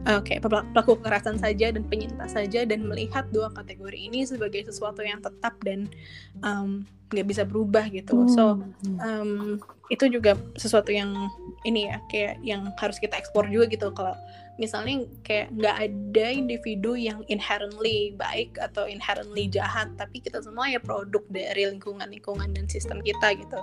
uh, 0.06 0.18
kayak 0.22 0.46
pelaku 0.46 0.98
kekerasan 0.98 1.38
saja 1.38 1.70
dan 1.70 1.86
penyintas 1.86 2.34
saja 2.34 2.66
dan 2.66 2.86
melihat 2.86 3.26
dua 3.30 3.50
kategori 3.54 3.98
ini 3.98 4.26
sebagai 4.26 4.66
sesuatu 4.66 5.06
yang 5.06 5.22
tetap 5.22 5.54
dan 5.62 5.86
um, 6.42 6.82
nggak 7.14 7.26
bisa 7.30 7.42
berubah 7.46 7.86
gitu. 7.94 8.26
So 8.30 8.58
um, 8.98 9.62
itu 9.86 10.10
juga 10.10 10.34
sesuatu 10.58 10.90
yang 10.90 11.30
ini 11.62 11.86
ya 11.86 12.02
kayak 12.10 12.34
yang 12.42 12.66
harus 12.78 12.98
kita 12.98 13.14
ekspor 13.14 13.46
juga 13.46 13.70
gitu. 13.70 13.94
Kalau 13.94 14.14
misalnya 14.56 15.04
kayak 15.20 15.52
nggak 15.52 15.76
ada 15.88 16.26
individu 16.32 16.96
yang 16.96 17.20
inherently 17.28 18.16
baik 18.16 18.56
atau 18.56 18.88
inherently 18.88 19.48
jahat 19.52 19.92
tapi 20.00 20.20
kita 20.24 20.40
semua 20.40 20.72
ya 20.72 20.80
produk 20.80 21.20
dari 21.28 21.68
lingkungan 21.68 22.08
lingkungan 22.08 22.56
dan 22.56 22.64
sistem 22.66 23.04
kita 23.04 23.36
gitu. 23.36 23.60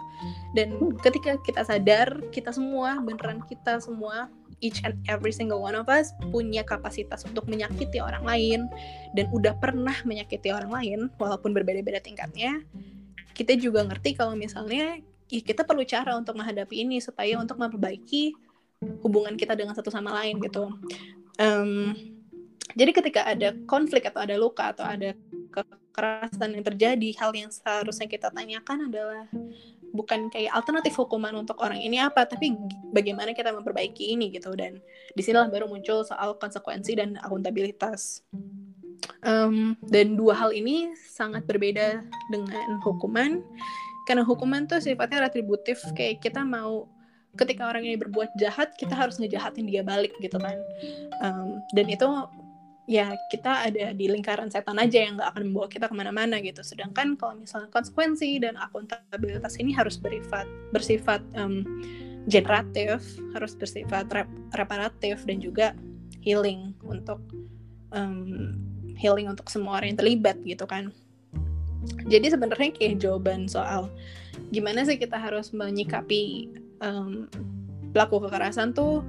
Dan 0.53 0.77
ketika 1.01 1.37
kita 1.41 1.65
sadar 1.65 2.21
kita 2.29 2.53
semua 2.53 3.01
beneran 3.01 3.41
kita 3.49 3.81
semua 3.81 4.29
each 4.63 4.79
and 4.87 4.95
every 5.11 5.35
single 5.35 5.59
one 5.59 5.75
of 5.75 5.89
us 5.91 6.15
punya 6.31 6.63
kapasitas 6.63 7.27
untuk 7.27 7.49
menyakiti 7.51 7.99
orang 7.99 8.23
lain 8.23 8.71
dan 9.17 9.27
udah 9.35 9.57
pernah 9.59 9.93
menyakiti 10.07 10.53
orang 10.55 10.71
lain 10.71 10.99
walaupun 11.19 11.51
berbeda-beda 11.51 11.99
tingkatnya 11.99 12.63
kita 13.35 13.57
juga 13.59 13.83
ngerti 13.83 14.15
kalau 14.15 14.37
misalnya 14.39 15.01
ya 15.27 15.41
kita 15.41 15.65
perlu 15.67 15.81
cara 15.83 16.13
untuk 16.15 16.37
menghadapi 16.37 16.85
ini 16.85 17.01
supaya 17.01 17.35
untuk 17.41 17.57
memperbaiki 17.57 18.52
hubungan 19.01 19.35
kita 19.35 19.53
dengan 19.57 19.75
satu 19.75 19.89
sama 19.89 20.11
lain 20.21 20.39
gitu. 20.41 20.71
Um, 21.41 21.93
jadi 22.73 22.91
ketika 22.93 23.21
ada 23.27 23.53
konflik 23.69 24.07
atau 24.09 24.23
ada 24.23 24.35
luka 24.37 24.73
atau 24.73 24.85
ada 24.85 25.13
kekerasan 25.53 26.57
yang 26.57 26.65
terjadi, 26.65 27.09
hal 27.21 27.31
yang 27.37 27.53
seharusnya 27.53 28.09
kita 28.09 28.33
tanyakan 28.33 28.89
adalah 28.89 29.29
bukan 29.93 30.33
kayak 30.33 30.49
alternatif 30.57 30.97
hukuman 30.97 31.37
untuk 31.37 31.61
orang 31.61 31.77
ini 31.77 32.01
apa, 32.01 32.25
tapi 32.25 32.57
bagaimana 32.89 33.37
kita 33.37 33.53
memperbaiki 33.53 34.17
ini 34.17 34.33
gitu. 34.33 34.57
Dan 34.57 34.81
di 35.13 35.21
sinilah 35.21 35.53
baru 35.53 35.69
muncul 35.69 36.01
soal 36.01 36.33
konsekuensi 36.41 36.97
dan 36.97 37.21
akuntabilitas. 37.21 38.25
Um, 39.21 39.75
dan 39.93 40.15
dua 40.15 40.33
hal 40.33 40.49
ini 40.55 40.95
sangat 40.97 41.45
berbeda 41.45 42.01
dengan 42.31 42.67
hukuman, 42.81 43.43
karena 44.09 44.23
hukuman 44.23 44.65
tuh 44.65 44.79
sifatnya 44.79 45.27
retributif, 45.27 45.83
kayak 45.93 46.23
kita 46.23 46.41
mau 46.41 46.87
ketika 47.33 47.65
orang 47.65 47.83
ini 47.85 47.97
berbuat 47.97 48.37
jahat 48.37 48.77
kita 48.77 48.93
harus 48.93 49.17
ngejahatin 49.17 49.65
dia 49.65 49.81
balik 49.81 50.13
gitu 50.21 50.37
kan. 50.37 50.57
Um, 51.21 51.61
dan 51.73 51.89
itu 51.89 52.07
ya 52.83 53.15
kita 53.31 53.71
ada 53.71 53.95
di 53.95 54.11
lingkaran 54.11 54.51
setan 54.51 54.75
aja 54.75 54.99
yang 55.07 55.15
nggak 55.15 55.29
akan 55.33 55.43
membawa 55.49 55.67
kita 55.71 55.89
ke 55.89 55.95
mana-mana 55.95 56.37
gitu. 56.43 56.61
Sedangkan 56.61 57.15
kalau 57.17 57.39
misalnya 57.39 57.71
konsekuensi 57.73 58.37
dan 58.43 58.59
akuntabilitas 58.59 59.57
ini 59.57 59.73
harus 59.73 59.97
bersifat 59.97 60.45
bersifat 60.75 61.21
um, 61.33 61.65
generatif 62.29 63.03
harus 63.35 63.51
bersifat 63.57 64.07
rep 64.13 64.29
reparatif 64.55 65.27
dan 65.27 65.43
juga 65.43 65.75
healing 66.23 66.71
untuk 66.87 67.19
um, 67.91 68.55
healing 68.95 69.27
untuk 69.27 69.49
semua 69.51 69.81
orang 69.81 69.95
yang 69.95 69.99
terlibat 69.99 70.37
gitu 70.45 70.63
kan. 70.69 70.93
Jadi 72.07 72.31
sebenarnya 72.31 72.71
kayak 72.71 73.03
jawaban 73.03 73.49
soal 73.51 73.91
gimana 74.55 74.87
sih 74.87 74.95
kita 74.95 75.19
harus 75.19 75.51
menyikapi 75.51 76.47
um, 76.83 77.31
pelaku 77.95 78.27
kekerasan 78.27 78.75
tuh 78.75 79.01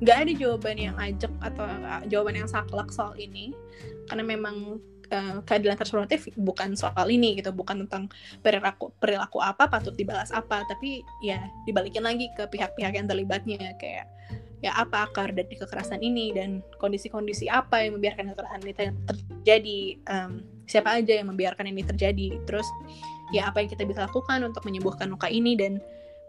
nggak 0.00 0.16
ada 0.26 0.32
jawaban 0.32 0.76
yang 0.80 0.96
ajak 0.96 1.32
atau 1.44 1.64
uh, 1.64 2.02
jawaban 2.08 2.34
yang 2.36 2.48
saklek 2.50 2.90
soal 2.90 3.14
ini. 3.16 3.54
Karena 4.10 4.26
memang 4.26 4.82
uh, 5.14 5.38
keadilan 5.46 5.78
transformatif 5.78 6.26
bukan 6.34 6.74
soal 6.74 7.06
ini 7.06 7.38
gitu 7.38 7.54
bukan 7.54 7.86
tentang 7.86 8.10
perilaku 8.42 8.90
perilaku 8.98 9.38
apa 9.38 9.70
patut 9.70 9.94
dibalas 9.94 10.34
apa. 10.34 10.66
Tapi 10.66 11.06
ya 11.22 11.38
dibalikin 11.68 12.02
lagi 12.02 12.26
ke 12.34 12.48
pihak-pihak 12.50 12.96
yang 12.98 13.06
terlibatnya 13.06 13.78
kayak 13.78 14.10
ya 14.60 14.76
apa 14.76 15.08
akar 15.08 15.32
dari 15.32 15.56
kekerasan 15.56 16.04
ini 16.04 16.36
dan 16.36 16.60
kondisi-kondisi 16.76 17.48
apa 17.48 17.80
yang 17.80 17.96
membiarkan 17.96 18.32
kekerasan 18.34 18.60
ini 18.66 18.74
terjadi. 19.08 19.80
Um, 20.10 20.32
siapa 20.70 21.02
aja 21.02 21.18
yang 21.18 21.28
membiarkan 21.28 21.68
ini 21.68 21.84
terjadi. 21.84 22.40
Terus 22.48 22.66
ya 23.30 23.52
apa 23.52 23.62
yang 23.62 23.70
kita 23.70 23.84
bisa 23.84 24.06
lakukan 24.08 24.42
untuk 24.42 24.64
menyembuhkan 24.66 25.12
luka 25.12 25.28
ini 25.30 25.54
dan 25.58 25.78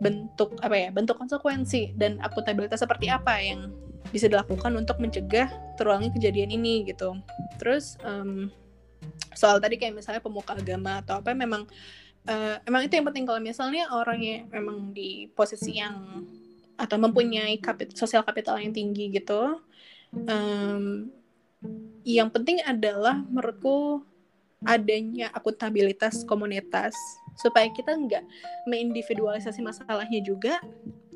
bentuk 0.02 0.58
apa 0.66 0.74
ya 0.74 0.90
bentuk 0.90 1.16
konsekuensi 1.22 1.94
dan 1.94 2.18
akuntabilitas 2.26 2.82
seperti 2.82 3.08
apa 3.14 3.38
yang 3.38 3.70
bisa 4.10 4.26
dilakukan 4.26 4.74
untuk 4.74 4.98
mencegah 4.98 5.48
terulangi 5.78 6.10
kejadian 6.12 6.52
ini 6.52 6.84
gitu. 6.90 7.22
Terus 7.62 7.96
um, 8.02 8.50
soal 9.38 9.62
tadi 9.62 9.78
kayak 9.78 9.96
misalnya 9.96 10.20
pemuka 10.20 10.58
agama 10.58 11.06
atau 11.06 11.22
apa 11.22 11.38
memang 11.38 11.70
uh, 12.26 12.56
emang 12.66 12.82
itu 12.90 12.98
yang 12.98 13.08
penting. 13.08 13.30
Kalau 13.30 13.40
misalnya 13.40 13.94
orangnya 13.94 14.50
memang 14.50 14.90
di 14.92 15.30
posisi 15.32 15.78
yang 15.78 16.26
atau 16.82 16.98
mempunyai 16.98 17.62
kapit 17.62 17.94
sosial 17.94 18.26
kapital 18.26 18.58
yang 18.58 18.74
tinggi 18.74 19.14
gitu 19.14 19.62
um, 20.26 21.14
yang 22.02 22.34
penting 22.34 22.58
adalah 22.66 23.22
menurutku 23.30 24.02
adanya 24.66 25.30
akuntabilitas 25.34 26.26
komunitas 26.26 26.94
supaya 27.42 27.68
kita 27.74 27.98
nggak 27.98 28.24
mengindividualisasi 28.70 29.60
masalahnya 29.66 30.22
juga 30.22 30.62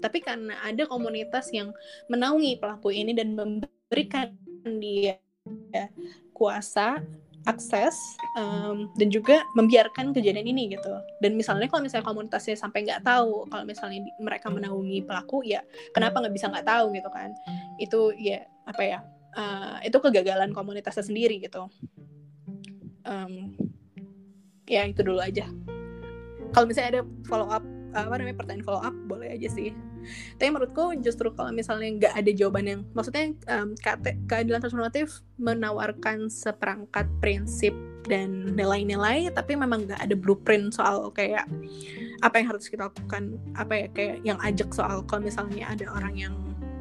tapi 0.04 0.22
karena 0.22 0.60
ada 0.62 0.84
komunitas 0.86 1.50
yang 1.50 1.72
menaungi 2.12 2.60
pelaku 2.60 2.92
ini 2.92 3.16
dan 3.16 3.34
memberikan 3.34 4.36
dia 4.78 5.18
kuasa 6.36 7.00
akses 7.46 8.18
um, 8.34 8.90
dan 8.98 9.14
juga 9.14 9.46
membiarkan 9.54 10.12
kejadian 10.12 10.50
ini 10.50 10.74
gitu. 10.74 10.90
Dan 11.22 11.38
misalnya 11.38 11.70
kalau 11.70 11.86
misalnya 11.86 12.06
komunitasnya 12.06 12.58
sampai 12.58 12.90
nggak 12.90 13.06
tahu 13.06 13.46
kalau 13.50 13.64
misalnya 13.64 14.02
di, 14.02 14.12
mereka 14.18 14.50
menaungi 14.50 15.06
pelaku 15.06 15.46
ya 15.46 15.62
kenapa 15.94 16.26
nggak 16.26 16.34
bisa 16.34 16.50
nggak 16.50 16.66
tahu 16.66 16.86
gitu 16.98 17.10
kan? 17.14 17.30
Itu 17.78 18.14
ya 18.18 18.50
apa 18.66 18.82
ya 18.82 19.00
uh, 19.38 19.78
itu 19.86 19.98
kegagalan 20.02 20.52
komunitasnya 20.58 21.06
sendiri 21.06 21.38
gitu. 21.38 21.70
Um, 23.06 23.54
ya 24.66 24.90
itu 24.90 25.06
dulu 25.06 25.22
aja 25.22 25.46
kalau 26.56 26.72
misalnya 26.72 26.90
ada 27.00 27.02
follow 27.28 27.52
up 27.52 27.68
apa 27.96 28.16
namanya 28.20 28.40
pertanyaan 28.40 28.64
follow 28.68 28.84
up 28.84 28.96
boleh 29.08 29.36
aja 29.36 29.48
sih. 29.48 29.72
Tapi 30.38 30.50
menurutku 30.52 30.96
justru 31.04 31.32
kalau 31.36 31.52
misalnya 31.52 31.90
nggak 32.08 32.14
ada 32.16 32.32
jawaban 32.36 32.66
yang 32.68 32.82
maksudnya 32.96 33.36
um, 33.52 33.76
keadilan 34.28 34.64
transformatif 34.64 35.24
menawarkan 35.40 36.32
seperangkat 36.32 37.08
prinsip 37.24 37.76
dan 38.06 38.54
nilai-nilai 38.54 39.34
tapi 39.34 39.58
memang 39.58 39.90
nggak 39.90 39.98
ada 39.98 40.14
blueprint 40.14 40.78
soal 40.78 41.10
kayak 41.10 41.50
apa 42.22 42.36
yang 42.38 42.54
harus 42.54 42.70
kita 42.70 42.86
lakukan 42.86 43.42
apa 43.58 43.74
ya 43.74 43.88
kayak 43.92 44.16
yang 44.22 44.38
ajak 44.46 44.70
soal 44.72 45.02
kalau 45.10 45.26
misalnya 45.26 45.74
ada 45.74 45.90
orang 45.90 46.14
yang 46.14 46.34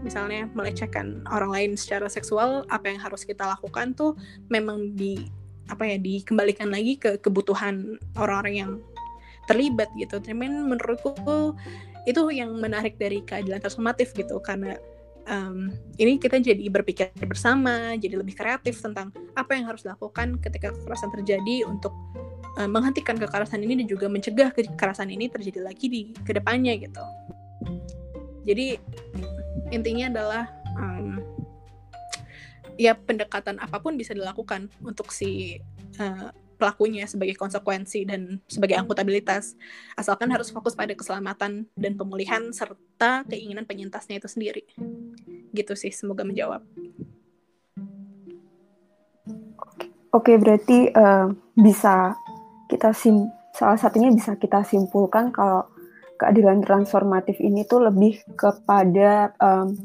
misalnya 0.04 0.44
melecehkan 0.52 1.24
orang 1.32 1.48
lain 1.48 1.70
secara 1.80 2.12
seksual 2.12 2.68
apa 2.68 2.92
yang 2.92 3.00
harus 3.00 3.24
kita 3.24 3.56
lakukan 3.56 3.96
tuh 3.96 4.12
memang 4.52 4.92
di 4.92 5.24
apa 5.72 5.88
ya 5.88 5.96
dikembalikan 5.96 6.68
lagi 6.68 7.00
ke 7.00 7.16
kebutuhan 7.24 7.96
orang-orang 8.20 8.54
yang 8.54 8.72
terlibat 9.46 9.88
gitu. 9.98 10.20
Cuman 10.20 10.68
menurutku 10.74 11.56
itu 12.04 12.22
yang 12.32 12.52
menarik 12.60 13.00
dari 13.00 13.24
keadilan 13.24 13.60
transformatif 13.64 14.12
gitu 14.12 14.36
karena 14.44 14.76
um, 15.28 15.72
ini 15.96 16.20
kita 16.20 16.40
jadi 16.40 16.68
berpikir 16.68 17.10
bersama, 17.24 17.96
jadi 17.96 18.20
lebih 18.20 18.36
kreatif 18.36 18.80
tentang 18.80 19.08
apa 19.36 19.56
yang 19.56 19.68
harus 19.68 19.84
dilakukan 19.84 20.40
ketika 20.40 20.72
kekerasan 20.72 21.10
terjadi 21.16 21.64
untuk 21.64 21.92
um, 22.60 22.68
menghentikan 22.68 23.16
kekerasan 23.16 23.64
ini 23.64 23.84
dan 23.84 23.86
juga 23.88 24.06
mencegah 24.08 24.52
kekerasan 24.52 25.08
ini 25.08 25.32
terjadi 25.32 25.60
lagi 25.64 25.86
di 25.88 26.00
ke 26.24 26.36
depannya 26.36 26.76
gitu. 26.76 27.04
Jadi 28.44 28.76
intinya 29.72 30.12
adalah 30.12 30.44
um, 30.76 31.16
ya 32.76 32.92
pendekatan 32.92 33.56
apa 33.62 33.80
pun 33.80 33.96
bisa 33.96 34.12
dilakukan 34.12 34.68
untuk 34.84 35.08
si 35.14 35.62
uh, 35.96 36.28
pelakunya 36.64 37.04
sebagai 37.04 37.36
konsekuensi 37.36 38.08
dan 38.08 38.40
sebagai 38.48 38.80
akuntabilitas. 38.80 39.52
Asalkan 40.00 40.32
harus 40.32 40.48
fokus 40.48 40.72
pada 40.72 40.96
keselamatan 40.96 41.68
dan 41.76 41.92
pemulihan 42.00 42.48
serta 42.56 43.28
keinginan 43.28 43.68
penyintasnya 43.68 44.16
itu 44.16 44.32
sendiri. 44.32 44.64
Gitu 45.52 45.76
sih 45.76 45.92
semoga 45.92 46.24
menjawab. 46.24 46.64
Oke 50.08 50.40
berarti 50.40 50.88
uh, 50.96 51.28
bisa 51.52 52.16
kita 52.72 52.96
sim 52.96 53.28
salah 53.52 53.76
satunya 53.76 54.08
bisa 54.08 54.40
kita 54.40 54.64
simpulkan 54.64 55.28
kalau 55.28 55.68
keadilan 56.16 56.64
transformatif 56.64 57.36
ini 57.44 57.68
tuh 57.68 57.84
lebih 57.84 58.24
kepada 58.38 59.36
um, 59.36 59.76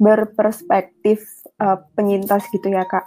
berperspektif 0.00 1.20
uh, 1.60 1.78
penyintas 1.92 2.48
gitu 2.50 2.72
ya 2.72 2.88
kak 2.88 3.04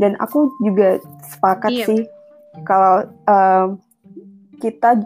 dan 0.00 0.16
aku 0.16 0.48
juga 0.64 0.96
sepakat 1.28 1.70
iya. 1.76 1.84
sih 1.84 2.02
kalau 2.64 3.04
um, 3.28 3.76
kita 4.58 4.96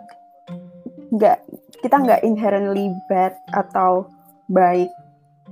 nggak 1.11 1.39
kita 1.83 1.97
nggak 1.99 2.23
inherently 2.23 2.95
bad 3.11 3.35
atau 3.53 4.07
baik 4.49 4.89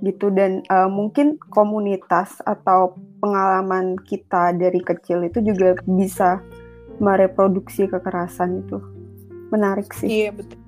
gitu. 0.00 0.30
Dan 0.30 0.62
uh, 0.70 0.88
mungkin 0.88 1.36
komunitas 1.50 2.38
atau 2.46 2.94
pengalaman 3.20 3.98
kita 4.06 4.54
dari 4.54 4.80
kecil 4.80 5.26
itu 5.26 5.42
juga 5.42 5.74
bisa 5.84 6.38
mereproduksi 7.02 7.90
kekerasan 7.90 8.62
itu. 8.62 8.78
Menarik 9.50 9.90
sih. 9.92 10.08
Iya 10.08 10.30
betul 10.32 10.61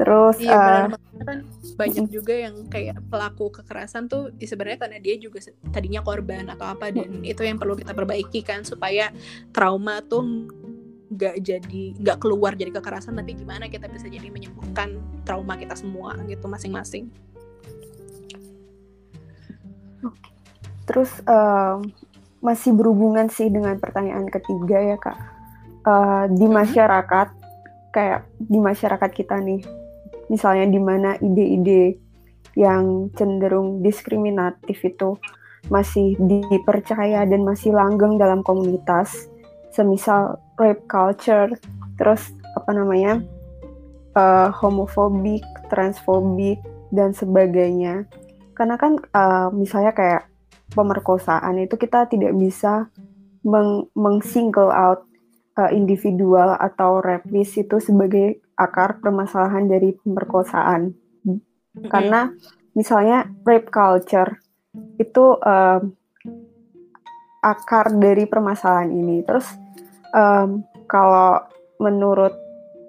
terus 0.00 0.40
iya, 0.40 0.88
uh, 0.88 0.96
kan 1.28 1.44
banyak 1.76 2.08
juga 2.08 2.32
yang 2.32 2.64
kayak 2.72 3.04
pelaku 3.12 3.52
kekerasan 3.52 4.08
tuh 4.08 4.32
ya 4.40 4.48
sebenarnya 4.48 4.80
karena 4.80 4.96
dia 4.96 5.20
juga 5.20 5.44
tadinya 5.68 6.00
korban 6.00 6.48
atau 6.48 6.64
apa 6.72 6.88
dan 6.88 7.20
itu 7.20 7.44
yang 7.44 7.60
perlu 7.60 7.76
kita 7.76 7.92
perbaiki 7.92 8.40
kan 8.40 8.64
supaya 8.64 9.12
trauma 9.52 10.00
tuh 10.00 10.48
nggak 11.10 11.36
jadi 11.42 11.82
nggak 12.00 12.18
keluar 12.22 12.56
jadi 12.56 12.70
kekerasan 12.70 13.18
tapi 13.18 13.36
gimana 13.36 13.68
kita 13.68 13.90
bisa 13.92 14.08
jadi 14.08 14.30
menyembuhkan 14.30 14.96
trauma 15.28 15.58
kita 15.60 15.76
semua 15.76 16.16
gitu 16.24 16.46
masing-masing. 16.48 17.12
Terus 20.86 21.10
um, 21.26 21.86
masih 22.42 22.74
berhubungan 22.74 23.30
sih 23.30 23.46
dengan 23.46 23.78
pertanyaan 23.78 24.26
ketiga 24.26 24.78
ya 24.80 24.96
kak. 24.98 25.18
Uh, 25.80 26.24
di 26.30 26.46
Mhm. 26.46 26.54
masyarakat 26.56 27.28
kayak 27.90 28.26
di 28.38 28.58
masyarakat 28.58 29.10
kita 29.10 29.38
nih, 29.38 29.62
misalnya 30.30 30.70
di 30.70 30.80
mana 30.80 31.18
ide-ide 31.18 31.98
yang 32.54 33.10
cenderung 33.18 33.82
diskriminatif 33.82 34.78
itu 34.86 35.18
masih 35.68 36.16
dipercaya 36.22 37.26
dan 37.28 37.44
masih 37.44 37.74
langgeng 37.74 38.16
dalam 38.16 38.40
komunitas, 38.40 39.28
semisal 39.74 40.40
rape 40.56 40.86
culture, 40.88 41.52
terus 42.00 42.32
apa 42.56 42.70
namanya 42.72 43.20
uh, 44.16 44.48
homofobik, 44.54 45.44
transfobik 45.68 46.62
dan 46.94 47.12
sebagainya. 47.12 48.08
Karena 48.56 48.80
kan 48.80 48.96
uh, 49.12 49.52
misalnya 49.52 49.92
kayak 49.92 50.30
pemerkosaan 50.72 51.60
itu 51.60 51.76
kita 51.76 52.08
tidak 52.08 52.32
bisa 52.38 52.88
meng, 53.44 53.90
meng-single 53.92 54.70
out 54.70 55.04
uh, 55.58 55.70
individual 55.70 56.56
atau 56.56 57.02
rapist 57.04 57.58
itu 57.58 57.76
sebagai 57.82 58.40
akar 58.60 59.00
permasalahan 59.00 59.64
dari 59.64 59.96
pemerkosaan. 59.96 60.92
Karena 61.88 62.28
misalnya 62.76 63.24
rape 63.46 63.72
culture 63.72 64.36
itu 65.00 65.24
um, 65.40 65.96
akar 67.40 67.96
dari 67.96 68.28
permasalahan 68.28 68.92
ini. 68.92 69.24
Terus 69.24 69.48
um, 70.12 70.60
kalau 70.84 71.40
menurut 71.80 72.36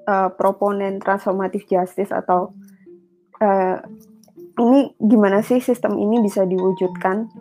uh, 0.06 0.30
proponen 0.36 1.00
transformative 1.00 1.64
justice 1.70 2.12
atau 2.12 2.52
uh, 3.40 3.78
ini 4.60 4.92
gimana 5.00 5.40
sih 5.40 5.64
sistem 5.64 5.96
ini 5.96 6.20
bisa 6.20 6.44
diwujudkan 6.44 7.32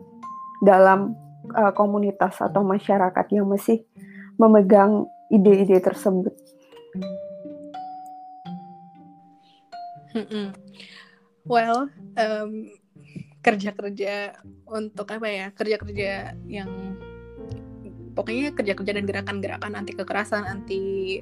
dalam 0.62 1.18
uh, 1.52 1.72
komunitas 1.74 2.38
atau 2.38 2.62
masyarakat 2.62 3.26
yang 3.34 3.50
masih 3.50 3.82
memegang 4.38 5.10
ide-ide 5.28 5.82
tersebut. 5.82 6.32
Mm-mm. 10.14 10.54
Well, 11.46 11.88
um, 12.18 12.50
kerja-kerja 13.40 14.36
untuk 14.68 15.08
apa 15.08 15.28
ya? 15.28 15.46
Kerja-kerja 15.56 16.36
yang 16.44 16.70
pokoknya 18.12 18.52
kerja-kerja 18.52 18.92
dan 19.00 19.06
gerakan-gerakan 19.08 19.72
anti 19.78 19.92
kekerasan, 19.96 20.44
anti 20.44 21.18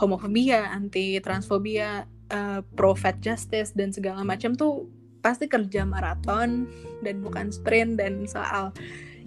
homofobia, 0.00 0.72
anti 0.72 1.20
transfobia, 1.20 2.08
uh, 2.32 2.60
pro 2.78 2.96
fat 2.96 3.20
justice 3.20 3.76
dan 3.76 3.92
segala 3.92 4.24
macam 4.24 4.56
tuh 4.56 4.88
pasti 5.20 5.44
kerja 5.44 5.84
maraton 5.84 6.64
dan 7.04 7.20
bukan 7.20 7.52
sprint 7.52 8.00
dan 8.00 8.24
soal 8.24 8.72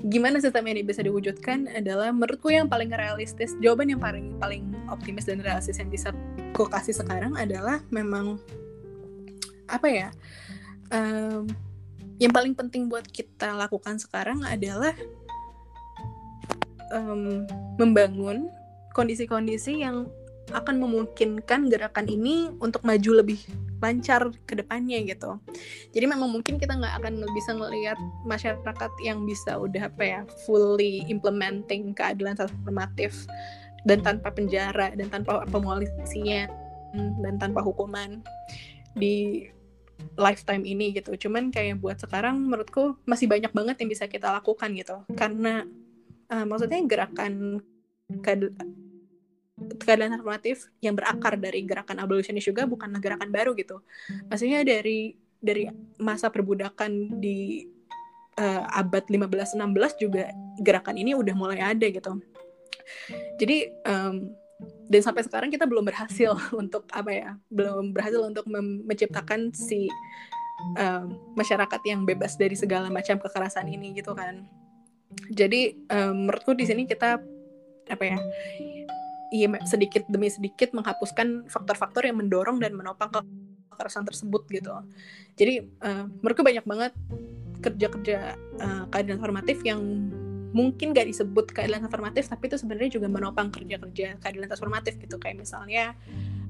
gimana 0.01 0.41
sistem 0.41 0.65
ini 0.67 0.81
bisa 0.81 1.05
diwujudkan 1.05 1.69
adalah 1.69 2.09
menurutku 2.09 2.49
yang 2.49 2.65
paling 2.65 2.89
realistis 2.91 3.53
jawaban 3.61 3.93
yang 3.93 4.01
paling 4.01 4.35
paling 4.41 4.65
optimis 4.89 5.29
dan 5.29 5.39
realistis 5.39 5.77
yang 5.77 5.91
bisa 5.91 6.09
aku 6.53 6.69
kasih 6.69 6.97
sekarang 6.97 7.33
adalah 7.37 7.81
memang 7.93 8.41
apa 9.69 9.87
ya 9.89 10.09
um, 10.91 11.47
yang 12.21 12.33
paling 12.33 12.53
penting 12.53 12.89
buat 12.89 13.05
kita 13.09 13.57
lakukan 13.57 13.97
sekarang 13.97 14.45
adalah 14.45 14.93
um, 16.93 17.47
membangun 17.81 18.49
kondisi-kondisi 18.93 19.81
yang 19.81 20.05
akan 20.53 20.77
memungkinkan 20.77 21.71
gerakan 21.71 22.05
ini 22.05 22.51
untuk 22.61 22.85
maju 22.85 23.23
lebih 23.23 23.41
lancar 23.83 24.31
ke 24.47 24.55
depannya 24.55 25.03
gitu. 25.03 25.35
Jadi 25.91 26.05
memang 26.07 26.31
mungkin 26.31 26.55
kita 26.55 26.79
nggak 26.79 27.03
akan 27.03 27.27
bisa 27.35 27.51
ngelihat 27.51 27.99
masyarakat 28.23 28.91
yang 29.03 29.27
bisa 29.27 29.59
udah 29.59 29.91
apa 29.91 30.03
ya 30.03 30.21
fully 30.47 31.03
implementing 31.11 31.91
keadilan 31.91 32.39
transformatif 32.39 33.27
dan 33.83 33.99
tanpa 33.99 34.31
penjara 34.31 34.95
dan 34.95 35.11
tanpa 35.11 35.43
pemolisinya 35.51 36.47
dan 36.95 37.35
tanpa 37.35 37.59
hukuman 37.59 38.23
di 38.95 39.47
lifetime 40.15 40.63
ini 40.63 40.95
gitu. 40.95 41.27
Cuman 41.27 41.51
kayak 41.51 41.83
buat 41.83 41.99
sekarang 41.99 42.39
menurutku 42.47 42.95
masih 43.03 43.27
banyak 43.27 43.51
banget 43.51 43.75
yang 43.83 43.89
bisa 43.91 44.05
kita 44.07 44.31
lakukan 44.31 44.71
gitu. 44.77 45.03
Karena 45.13 45.67
uh, 46.31 46.45
maksudnya 46.47 46.79
gerakan 46.87 47.59
keadilan 49.79 50.17
transformatif 50.17 50.69
yang 50.83 50.93
berakar 50.93 51.37
dari 51.37 51.65
gerakan 51.65 52.01
abolisionis 52.01 52.45
juga 52.45 52.67
bukanlah 52.69 52.99
gerakan 52.99 53.29
baru 53.29 53.55
gitu. 53.57 53.81
Maksudnya 54.29 54.61
dari 54.65 55.15
dari 55.43 55.67
masa 55.99 56.31
perbudakan 56.31 57.19
di 57.19 57.67
uh, 58.39 58.63
abad 58.71 59.03
15-16 59.11 59.59
juga 59.99 60.31
gerakan 60.63 60.95
ini 60.95 61.13
udah 61.13 61.35
mulai 61.35 61.59
ada 61.59 61.83
gitu. 61.87 62.23
Jadi 63.39 63.67
um, 63.83 64.31
dan 64.87 65.01
sampai 65.03 65.25
sekarang 65.25 65.49
kita 65.51 65.67
belum 65.67 65.83
berhasil 65.83 66.31
untuk 66.61 66.87
apa 66.93 67.11
ya, 67.11 67.29
belum 67.51 67.91
berhasil 67.91 68.23
untuk 68.23 68.47
menciptakan 68.87 69.51
si 69.51 69.91
um, 70.79 71.19
masyarakat 71.35 71.81
yang 71.83 72.07
bebas 72.07 72.39
dari 72.39 72.55
segala 72.55 72.87
macam 72.87 73.19
kekerasan 73.19 73.67
ini 73.67 73.91
gitu 73.97 74.15
kan. 74.15 74.47
Jadi 75.29 75.77
um, 75.93 76.25
menurutku 76.25 76.57
di 76.57 76.65
sini 76.65 76.89
kita 76.89 77.21
apa 77.83 78.03
ya 78.07 78.17
iya 79.33 79.49
sedikit 79.65 80.05
demi 80.05 80.29
sedikit 80.29 80.77
menghapuskan 80.77 81.49
faktor-faktor 81.49 82.05
yang 82.05 82.21
mendorong 82.21 82.61
dan 82.61 82.77
menopang 82.77 83.09
kekerasan 83.73 84.05
tersebut 84.05 84.45
gitu. 84.53 84.69
Jadi 85.33 85.65
uh, 85.81 86.05
menurutku 86.21 86.45
banyak 86.45 86.61
banget 86.61 86.93
kerja-kerja 87.65 88.37
uh, 88.61 88.83
keadilan 88.93 89.17
formatif 89.17 89.65
yang 89.65 89.81
mungkin 90.53 90.93
gak 90.93 91.09
disebut 91.09 91.49
keadilan 91.49 91.81
transformatif 91.81 92.29
tapi 92.29 92.45
itu 92.45 92.61
sebenarnya 92.61 93.01
juga 93.01 93.09
menopang 93.09 93.49
kerja-kerja 93.49 94.21
keadilan 94.21 94.45
transformatif 94.45 95.01
gitu 95.01 95.17
kayak 95.17 95.41
misalnya 95.41 95.97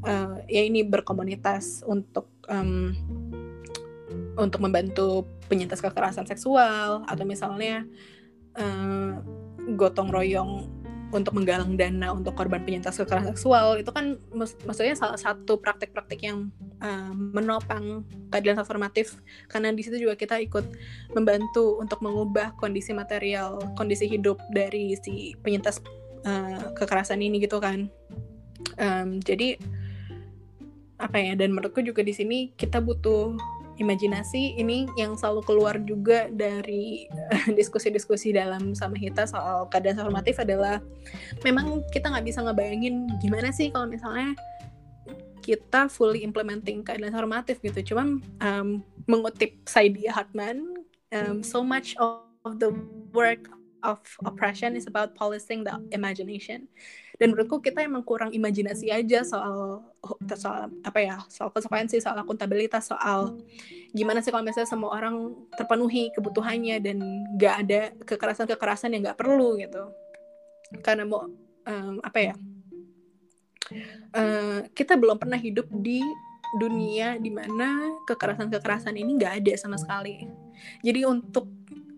uh, 0.03 0.43
ya 0.51 0.67
ini 0.67 0.83
berkomunitas 0.83 1.87
untuk 1.87 2.27
um, 2.51 2.91
untuk 4.35 4.59
membantu 4.59 5.23
penyintas 5.47 5.79
kekerasan 5.79 6.27
seksual 6.27 7.07
atau 7.07 7.23
misalnya 7.23 7.87
uh, 8.59 9.23
gotong 9.79 10.11
royong 10.11 10.67
untuk 11.13 11.37
menggalang 11.37 11.77
dana 11.77 12.11
untuk 12.11 12.33
korban 12.33 12.65
penyintas 12.65 12.97
kekerasan 12.97 13.37
seksual 13.37 13.77
itu 13.77 13.93
kan 13.93 14.17
mak 14.33 14.51
maksudnya 14.65 14.97
salah 14.97 15.15
satu 15.15 15.61
praktek-praktek 15.61 16.19
yang 16.25 16.49
uh, 16.81 17.13
menopang 17.13 18.03
keadilan 18.33 18.59
transformatif. 18.59 19.21
Karena 19.47 19.69
di 19.69 19.85
situ 19.85 20.01
juga 20.01 20.17
kita 20.17 20.41
ikut 20.41 20.65
membantu 21.13 21.77
untuk 21.77 22.01
mengubah 22.01 22.57
kondisi 22.57 22.91
material 22.91 23.61
kondisi 23.77 24.09
hidup 24.09 24.41
dari 24.49 24.97
si 24.99 25.37
penyintas 25.45 25.79
uh, 26.25 26.73
kekerasan 26.73 27.21
ini 27.21 27.45
gitu 27.45 27.61
kan. 27.61 27.87
Um, 28.81 29.21
jadi 29.21 29.61
apa 30.97 31.19
ya 31.19 31.33
dan 31.35 31.51
menurutku 31.51 31.83
juga 31.83 31.99
di 32.01 32.15
sini 32.15 32.55
kita 32.55 32.79
butuh 32.79 33.35
imajinasi 33.81 34.59
ini 34.61 34.85
yang 34.99 35.17
selalu 35.17 35.41
keluar 35.45 35.75
juga 35.81 36.29
dari 36.29 37.09
diskusi-diskusi 37.57 38.33
dalam 38.33 38.77
sama 38.77 38.97
kita 38.97 39.25
soal 39.25 39.65
keadaan 39.69 39.97
transformatif 39.97 40.35
adalah 40.41 40.77
memang 41.41 41.81
kita 41.89 42.13
nggak 42.13 42.25
bisa 42.25 42.39
ngebayangin 42.45 43.09
gimana 43.17 43.49
sih 43.49 43.73
kalau 43.73 43.89
misalnya 43.89 44.37
kita 45.43 45.91
fully 45.91 46.23
implementing 46.23 46.85
keadaan 46.87 47.11
transformatif 47.11 47.59
gitu. 47.59 47.93
Cuman 47.93 48.23
um, 48.39 48.79
mengutip 49.11 49.59
Saidia 49.67 50.15
Hartman 50.15 50.87
um, 51.11 51.43
so 51.43 51.59
much 51.59 51.99
of 51.99 52.59
the 52.63 52.71
work 53.11 53.51
of 53.83 53.99
oppression 54.23 54.79
is 54.79 54.87
about 54.87 55.11
policing 55.19 55.67
the 55.67 55.75
imagination 55.91 56.71
dan 57.23 57.31
menurutku 57.31 57.63
kita 57.63 57.79
emang 57.79 58.03
kurang 58.03 58.35
imajinasi 58.35 58.91
aja 58.91 59.23
soal 59.23 59.79
soal 60.35 60.67
apa 60.83 60.99
ya 60.99 61.15
soal 61.31 61.55
konsekuensi 61.55 62.03
soal 62.03 62.19
akuntabilitas 62.19 62.91
soal 62.91 63.39
gimana 63.95 64.19
sih 64.19 64.27
kalau 64.27 64.43
misalnya 64.43 64.67
semua 64.67 64.91
orang 64.91 65.31
terpenuhi 65.55 66.11
kebutuhannya 66.11 66.83
dan 66.83 66.99
nggak 67.39 67.55
ada 67.63 67.79
kekerasan 68.03 68.43
kekerasan 68.51 68.91
yang 68.91 69.07
nggak 69.07 69.15
perlu 69.23 69.55
gitu. 69.55 69.87
Karena 70.83 71.07
mau 71.07 71.31
um, 71.63 71.95
apa 72.03 72.19
ya 72.19 72.35
uh, 74.19 74.67
kita 74.75 74.99
belum 74.99 75.15
pernah 75.15 75.39
hidup 75.39 75.71
di 75.79 76.03
dunia 76.59 77.15
di 77.23 77.31
mana 77.31 78.03
kekerasan 78.03 78.51
kekerasan 78.51 78.99
ini 78.99 79.15
nggak 79.15 79.39
ada 79.39 79.53
sama 79.55 79.79
sekali. 79.79 80.27
Jadi 80.83 81.07
untuk 81.07 81.47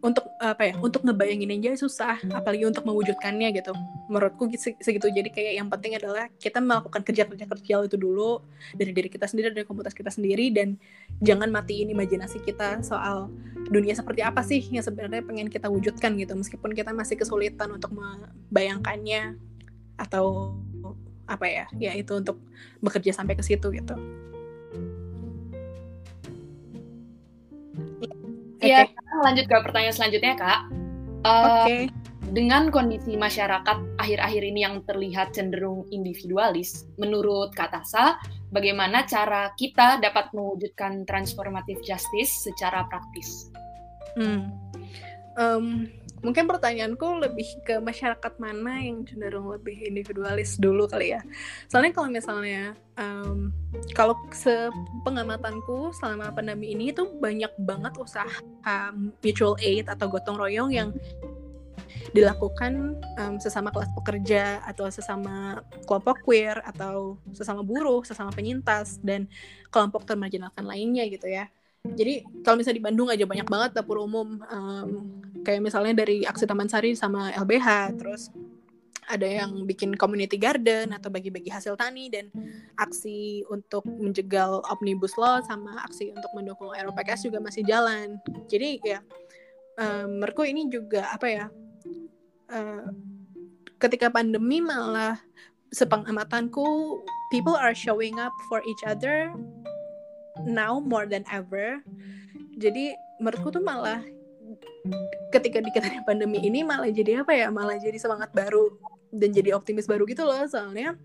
untuk 0.06 0.30
apa 0.38 0.70
ya 0.70 0.74
untuk 0.78 1.02
ngebayangin 1.02 1.58
aja 1.58 1.74
susah 1.74 2.22
apalagi 2.30 2.70
untuk 2.70 2.86
mewujudkannya 2.86 3.50
gitu. 3.58 3.74
Menurutku 4.06 4.46
segitu. 4.54 5.10
Jadi 5.10 5.34
kayak 5.34 5.54
yang 5.58 5.68
penting 5.74 5.98
adalah 5.98 6.30
kita 6.38 6.62
melakukan 6.62 7.02
kerja-kerja 7.02 7.50
kecil 7.50 7.90
itu 7.90 7.98
dulu 7.98 8.46
dari 8.78 8.94
diri 8.94 9.10
kita 9.10 9.26
sendiri 9.26 9.50
dari 9.50 9.66
komunitas 9.66 9.98
kita 9.98 10.14
sendiri 10.14 10.54
dan 10.54 10.78
jangan 11.26 11.50
matiin 11.50 11.90
imajinasi 11.90 12.46
kita 12.46 12.86
soal 12.86 13.34
dunia 13.74 13.98
seperti 13.98 14.22
apa 14.22 14.46
sih 14.46 14.62
yang 14.70 14.86
sebenarnya 14.86 15.26
pengen 15.26 15.50
kita 15.50 15.66
wujudkan 15.66 16.14
gitu. 16.22 16.38
Meskipun 16.38 16.78
kita 16.78 16.94
masih 16.94 17.18
kesulitan 17.18 17.74
untuk 17.74 17.90
membayangkannya 17.98 19.42
atau 19.98 20.54
apa 21.26 21.50
ya 21.50 21.66
ya 21.82 21.98
itu 21.98 22.14
untuk 22.22 22.38
bekerja 22.86 23.10
sampai 23.10 23.34
ke 23.34 23.42
situ 23.42 23.74
gitu 23.74 23.98
Iya, 28.66 28.90
okay. 28.90 29.22
lanjut 29.24 29.46
ke 29.46 29.56
pertanyaan 29.62 29.96
selanjutnya 29.96 30.34
kak. 30.36 30.60
Uh, 31.26 31.30
Oke. 31.30 31.54
Okay. 31.66 31.84
Dengan 32.26 32.74
kondisi 32.74 33.14
masyarakat 33.14 34.02
akhir-akhir 34.02 34.44
ini 34.44 34.66
yang 34.66 34.82
terlihat 34.90 35.38
cenderung 35.38 35.86
individualis, 35.94 36.90
menurut 36.98 37.54
Kak 37.54 37.70
Tasa, 37.70 38.18
bagaimana 38.50 39.06
cara 39.06 39.54
kita 39.54 40.02
dapat 40.02 40.34
mewujudkan 40.34 41.06
transformative 41.06 41.86
justice 41.86 42.50
secara 42.50 42.90
praktis? 42.90 43.54
Hmm. 44.18 44.50
Um, 45.38 45.86
mungkin 46.26 46.50
pertanyaanku 46.50 47.22
lebih 47.22 47.46
ke 47.62 47.78
masyarakat 47.78 48.34
mana 48.42 48.82
yang 48.82 49.06
cenderung 49.06 49.54
lebih 49.54 49.78
individualis 49.86 50.58
dulu 50.58 50.90
kali 50.90 51.14
ya. 51.14 51.22
Soalnya 51.70 51.94
kalau 51.94 52.10
misalnya 52.10 52.74
um, 52.98 53.54
kalau 53.94 54.18
sepengamatanku 54.34 55.94
selama 56.02 56.34
pandemi 56.34 56.74
ini 56.74 56.90
itu 56.90 57.06
banyak 57.22 57.54
banget 57.62 57.94
usaha 58.02 58.42
um, 58.66 59.14
mutual 59.22 59.54
aid 59.62 59.86
atau 59.86 60.10
gotong 60.10 60.42
royong 60.42 60.74
yang 60.74 60.90
dilakukan 62.18 62.98
um, 63.22 63.38
sesama 63.38 63.70
kelas 63.70 63.94
pekerja 63.94 64.66
atau 64.66 64.90
sesama 64.90 65.62
kelompok 65.86 66.26
queer 66.26 66.58
atau 66.66 67.22
sesama 67.38 67.62
buruh, 67.62 68.02
sesama 68.02 68.34
penyintas 68.34 68.98
dan 69.06 69.30
kelompok 69.70 70.10
termarginalkan 70.10 70.66
lainnya 70.66 71.06
gitu 71.06 71.30
ya 71.30 71.46
jadi 71.94 72.26
kalau 72.42 72.58
misalnya 72.58 72.82
di 72.82 72.86
Bandung 72.86 73.10
aja 73.14 73.26
banyak 73.30 73.46
banget 73.46 73.72
dapur 73.78 74.02
umum 74.02 74.42
um, 74.50 74.90
kayak 75.46 75.62
misalnya 75.62 76.02
dari 76.02 76.26
aksi 76.26 76.50
Taman 76.50 76.68
Sari 76.68 76.98
sama 76.98 77.30
LBH 77.38 77.94
terus 78.02 78.34
ada 79.06 79.26
yang 79.26 79.70
bikin 79.70 79.94
community 79.94 80.38
garden 80.38 80.94
atau 80.94 81.14
bagi-bagi 81.14 81.54
hasil 81.54 81.78
tani 81.78 82.10
dan 82.10 82.34
aksi 82.82 83.46
untuk 83.54 83.86
menjegal 83.86 84.66
omnibus 84.74 85.14
law 85.16 85.42
sama 85.46 85.78
aksi 85.86 86.10
untuk 86.10 86.32
mendukung 86.34 86.74
RUPKS 86.74 87.30
juga 87.30 87.38
masih 87.38 87.62
jalan. 87.66 88.18
Jadi 88.50 88.82
ya 88.82 89.00
um, 89.78 90.26
ini 90.42 90.68
juga 90.74 91.06
apa 91.14 91.28
ya 91.30 91.46
uh, 92.50 92.90
ketika 93.78 94.10
pandemi 94.10 94.58
malah 94.64 95.22
sepengamatanku 95.70 96.66
people 97.30 97.54
are 97.54 97.76
showing 97.78 98.18
up 98.18 98.34
for 98.50 98.64
each 98.66 98.84
other 98.90 99.30
now 100.50 100.82
more 100.82 101.06
than 101.06 101.22
ever. 101.30 101.78
Jadi 102.58 102.96
menurutku 103.22 103.54
tuh 103.54 103.64
malah 103.64 104.02
ketika 105.34 105.60
di 105.60 105.72
pandemi 106.06 106.40
ini 106.44 106.62
malah 106.62 106.90
jadi 106.90 107.26
apa 107.26 107.34
ya 107.34 107.48
malah 107.50 107.76
jadi 107.80 107.98
semangat 107.98 108.32
baru 108.32 108.76
dan 109.12 109.32
jadi 109.32 109.56
optimis 109.56 109.88
baru 109.90 110.04
gitu 110.06 110.24
loh. 110.24 110.44
Soalnya 110.48 110.96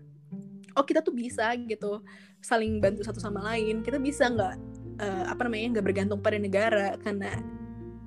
oh 0.75 0.83
kita 0.85 1.03
tuh 1.03 1.11
bisa 1.15 1.51
gitu 1.67 2.03
saling 2.39 2.79
bantu 2.79 3.03
satu 3.03 3.19
sama 3.19 3.41
lain. 3.53 3.81
Kita 3.81 3.97
bisa 3.97 4.29
nggak 4.29 4.55
uh, 5.01 5.23
apa 5.31 5.41
namanya 5.47 5.79
nggak 5.79 5.85
bergantung 5.85 6.19
pada 6.19 6.37
negara 6.37 6.95
karena 7.01 7.41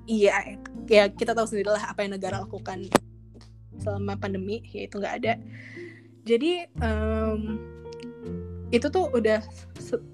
iya 0.05 0.57
ya 0.85 1.09
kita 1.09 1.33
tahu 1.33 1.49
sendiri 1.49 1.73
lah 1.73 1.89
apa 1.89 2.05
yang 2.05 2.13
negara 2.13 2.41
lakukan 2.45 2.85
selama 3.81 4.15
pandemi 4.15 4.63
yaitu 4.71 4.97
nggak 5.01 5.15
ada. 5.23 5.33
Jadi 6.25 6.65
um, 6.81 7.61
itu 8.73 8.89
tuh 8.89 9.13
udah 9.13 9.45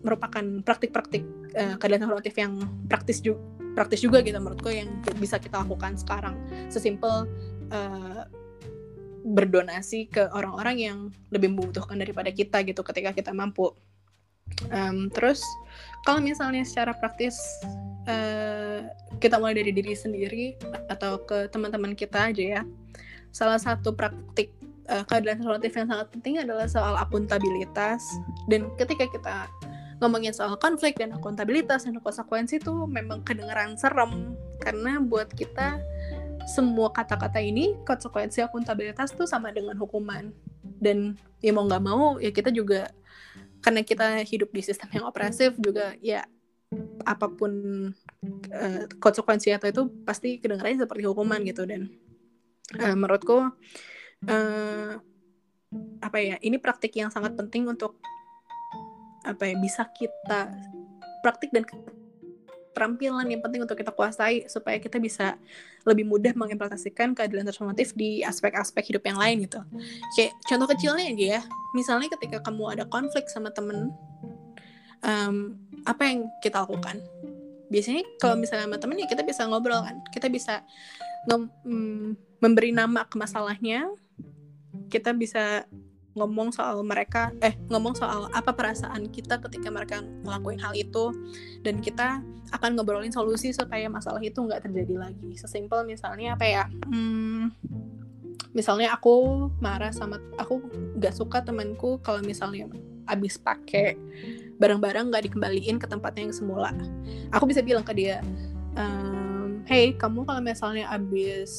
merupakan 0.03 0.43
praktik-praktik 0.67 1.23
uh, 1.55 1.79
keadilan 1.79 2.03
normatif 2.03 2.35
yang 2.35 2.59
praktis 2.91 3.23
juga 3.23 3.60
praktis 3.73 4.03
juga 4.03 4.19
gitu 4.21 4.37
menurutku 4.37 4.69
yang 4.71 4.89
bisa 5.17 5.39
kita 5.39 5.63
lakukan 5.63 5.95
sekarang. 5.95 6.35
Sesimpel 6.67 7.27
uh, 7.71 8.23
berdonasi 9.21 10.09
ke 10.09 10.27
orang-orang 10.33 10.77
yang 10.77 10.97
lebih 11.29 11.53
membutuhkan 11.53 11.97
daripada 11.97 12.33
kita 12.33 12.65
gitu 12.65 12.81
ketika 12.81 13.13
kita 13.13 13.31
mampu. 13.31 13.69
Um, 14.73 15.07
terus 15.13 15.39
kalau 16.03 16.19
misalnya 16.19 16.65
secara 16.67 16.91
praktis 16.91 17.39
uh, 18.09 18.83
kita 19.21 19.39
mulai 19.39 19.55
dari 19.55 19.71
diri 19.71 19.95
sendiri 19.95 20.59
atau 20.91 21.21
ke 21.23 21.47
teman-teman 21.53 21.95
kita 21.95 22.33
aja 22.33 22.59
ya 22.59 22.61
salah 23.31 23.55
satu 23.55 23.95
praktik 23.95 24.51
uh, 24.91 25.07
keadilan 25.07 25.39
relatif 25.39 25.71
yang 25.79 25.87
sangat 25.87 26.07
penting 26.11 26.43
adalah 26.43 26.67
soal 26.67 26.99
akuntabilitas 26.99 28.03
dan 28.51 28.67
ketika 28.75 29.07
kita 29.07 29.35
ngomongin 30.01 30.33
soal 30.33 30.57
konflik 30.57 30.97
dan 30.97 31.13
akuntabilitas 31.13 31.85
dan 31.85 32.01
konsekuensi 32.01 32.57
itu 32.57 32.73
memang 32.89 33.21
kedengaran 33.21 33.77
serem. 33.77 34.33
Karena 34.57 34.97
buat 34.97 35.29
kita 35.29 35.77
semua 36.49 36.89
kata-kata 36.89 37.37
ini 37.37 37.77
konsekuensi 37.85 38.41
akuntabilitas 38.41 39.13
tuh 39.13 39.29
sama 39.29 39.53
dengan 39.53 39.77
hukuman. 39.77 40.33
Dan 40.81 41.13
ya 41.37 41.53
mau 41.53 41.69
nggak 41.69 41.83
mau 41.85 42.17
ya 42.17 42.33
kita 42.33 42.49
juga 42.49 42.89
karena 43.61 43.85
kita 43.85 44.25
hidup 44.25 44.49
di 44.49 44.61
sistem 44.65 44.89
yang 44.97 45.05
opresif 45.05 45.53
juga 45.61 45.93
ya 46.01 46.25
apa 47.05 47.29
pun 47.29 47.53
uh, 48.49 48.83
konsekuensi 48.97 49.53
atau 49.53 49.69
itu 49.69 49.81
pasti 50.01 50.41
kedengarannya 50.41 50.81
seperti 50.81 51.05
hukuman 51.05 51.45
gitu. 51.45 51.69
Dan 51.69 51.93
uh, 52.81 52.95
menurutku 52.97 53.53
uh, 54.25 54.91
apa 56.01 56.17
ya 56.17 56.35
ini 56.41 56.57
praktik 56.57 56.97
yang 56.97 57.13
sangat 57.13 57.37
penting 57.37 57.69
untuk 57.69 58.01
apa 59.21 59.43
ya 59.49 59.55
bisa 59.57 59.85
kita 59.93 60.49
praktik 61.21 61.53
dan 61.53 61.63
keterampilan 62.71 63.27
yang 63.27 63.43
penting 63.43 63.61
untuk 63.61 63.77
kita 63.77 63.91
kuasai 63.93 64.47
supaya 64.47 64.79
kita 64.79 64.97
bisa 64.97 65.37
lebih 65.85 66.07
mudah 66.07 66.33
mengimplementasikan 66.33 67.13
keadilan 67.13 67.45
transformatif 67.45 67.93
di 67.93 68.23
aspek-aspek 68.23 68.95
hidup 68.95 69.03
yang 69.05 69.19
lain 69.19 69.45
gitu. 69.45 69.59
Kayak 70.17 70.31
contoh 70.47 70.67
kecilnya 70.71 71.05
aja 71.11 71.25
ya, 71.37 71.41
misalnya 71.75 72.07
ketika 72.17 72.41
kamu 72.41 72.79
ada 72.79 72.83
konflik 72.87 73.27
sama 73.27 73.51
temen, 73.51 73.91
um, 75.03 75.59
apa 75.83 76.01
yang 76.07 76.31
kita 76.39 76.63
lakukan? 76.63 76.97
Biasanya 77.67 78.03
kalau 78.23 78.39
misalnya 78.39 78.71
sama 78.71 78.79
temen 78.79 79.03
ya 79.03 79.07
kita 79.07 79.23
bisa 79.27 79.45
ngobrol 79.47 79.83
kan, 79.83 79.99
kita 80.15 80.27
bisa 80.31 80.63
mm, 81.27 82.39
memberi 82.39 82.71
nama 82.71 83.03
ke 83.03 83.15
masalahnya, 83.19 83.91
kita 84.87 85.11
bisa 85.11 85.67
ngomong 86.11 86.51
soal 86.51 86.83
mereka 86.83 87.31
eh 87.39 87.55
ngomong 87.71 87.95
soal 87.95 88.27
apa 88.35 88.51
perasaan 88.51 89.07
kita 89.07 89.39
ketika 89.47 89.71
mereka 89.71 90.03
ngelakuin 90.23 90.59
hal 90.59 90.73
itu. 90.75 91.15
Dan 91.63 91.79
kita 91.79 92.19
akan 92.51 92.75
ngobrolin 92.75 93.13
solusi 93.15 93.55
supaya 93.55 93.87
masalah 93.87 94.19
itu 94.19 94.39
nggak 94.39 94.67
terjadi 94.67 95.09
lagi. 95.09 95.39
Sesimpel 95.39 95.87
misalnya 95.87 96.35
apa 96.35 96.45
ya? 96.45 96.63
Hmm, 96.91 97.55
misalnya 98.51 98.91
aku 98.91 99.47
marah 99.63 99.95
sama 99.95 100.19
aku 100.35 100.59
nggak 100.99 101.15
suka 101.15 101.39
temanku 101.43 101.99
kalau 102.03 102.19
misalnya 102.19 102.67
abis 103.07 103.39
pakai 103.39 103.95
barang-barang 104.61 105.09
nggak 105.09 105.23
dikembaliin 105.31 105.79
ke 105.79 105.87
tempatnya 105.87 106.29
yang 106.29 106.35
semula. 106.35 106.71
Aku 107.31 107.47
bisa 107.47 107.63
bilang 107.63 107.87
ke 107.87 107.95
dia 107.95 108.19
ehm, 108.75 109.63
hey 109.65 109.95
kamu 109.95 110.27
kalau 110.27 110.41
misalnya 110.43 110.91
abis 110.91 111.51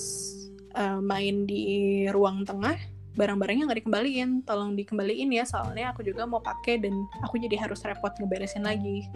uh, 0.76 1.00
main 1.00 1.44
di 1.48 2.06
ruang 2.12 2.44
tengah 2.44 2.76
barang-barangnya 3.16 3.68
nggak 3.68 3.80
dikembaliin. 3.84 4.30
Tolong 4.44 4.76
dikembaliin 4.76 5.30
ya 5.32 5.44
soalnya 5.44 5.92
aku 5.92 6.04
juga 6.06 6.24
mau 6.24 6.40
pakai 6.40 6.80
dan 6.80 6.94
aku 7.24 7.40
jadi 7.40 7.56
harus 7.60 7.80
repot 7.84 8.12
ngeberesin 8.16 8.64
lagi. 8.64 9.08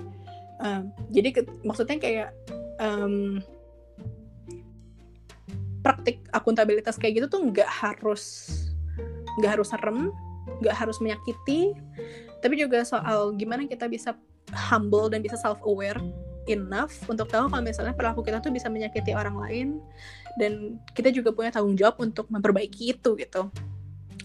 Um, 0.60 0.88
jadi 1.12 1.36
ke, 1.36 1.40
maksudnya 1.68 2.00
kayak 2.00 2.28
um, 2.80 3.44
praktik 5.86 6.18
akuntabilitas 6.34 6.98
kayak 6.98 7.22
gitu 7.22 7.26
tuh 7.38 7.40
nggak 7.46 7.68
harus 7.68 8.50
nggak 9.38 9.60
harus 9.60 9.68
serem 9.70 10.10
nggak 10.58 10.74
harus 10.74 10.98
menyakiti 10.98 11.76
tapi 12.42 12.58
juga 12.58 12.82
soal 12.82 13.36
gimana 13.38 13.70
kita 13.70 13.86
bisa 13.86 14.18
humble 14.50 15.06
dan 15.06 15.22
bisa 15.22 15.38
self 15.38 15.62
aware 15.62 15.98
enough 16.50 16.94
untuk 17.10 17.30
tahu 17.30 17.50
kalau 17.50 17.62
misalnya 17.62 17.94
perilaku 17.94 18.22
kita 18.26 18.38
tuh 18.38 18.50
bisa 18.50 18.66
menyakiti 18.66 19.14
orang 19.14 19.38
lain 19.38 19.68
dan 20.38 20.78
kita 20.94 21.10
juga 21.10 21.30
punya 21.30 21.50
tanggung 21.54 21.78
jawab 21.78 21.98
untuk 22.02 22.26
memperbaiki 22.30 22.94
itu 22.94 23.14
gitu 23.18 23.50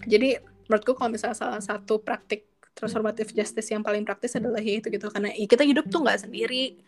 jadi 0.06 0.42
menurutku 0.66 0.96
kalau 0.96 1.10
misalnya 1.12 1.36
salah 1.36 1.62
satu 1.62 2.00
praktik 2.00 2.48
transformative 2.72 3.30
justice 3.36 3.68
yang 3.68 3.84
paling 3.84 4.02
praktis 4.02 4.36
adalah 4.36 4.60
ya 4.60 4.80
itu 4.80 4.88
gitu. 4.88 5.12
Karena 5.12 5.30
kita 5.32 5.62
hidup 5.66 5.88
tuh 5.92 6.00
nggak 6.02 6.28
sendiri. 6.28 6.80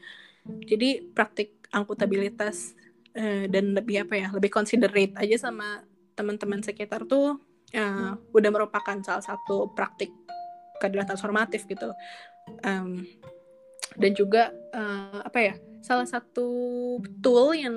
Jadi 0.44 1.12
praktik 1.12 1.68
akuntabilitas 1.72 2.76
uh, 3.16 3.44
dan 3.48 3.72
lebih 3.72 4.04
apa 4.04 4.14
ya 4.16 4.28
lebih 4.32 4.52
considerate 4.52 5.16
aja 5.16 5.48
sama 5.48 5.84
teman-teman 6.14 6.62
sekitar 6.62 7.04
tuh 7.08 7.40
uh, 7.74 8.12
udah 8.32 8.50
merupakan 8.52 8.96
salah 9.02 9.24
satu 9.24 9.72
praktik 9.72 10.12
keadilan 10.78 11.08
transformatif 11.08 11.64
gitu. 11.66 11.92
Um, 12.60 13.08
dan 13.96 14.12
juga 14.12 14.52
uh, 14.74 15.22
apa 15.24 15.38
ya 15.40 15.54
salah 15.84 16.08
satu 16.08 16.48
tool 17.20 17.52
yang 17.52 17.76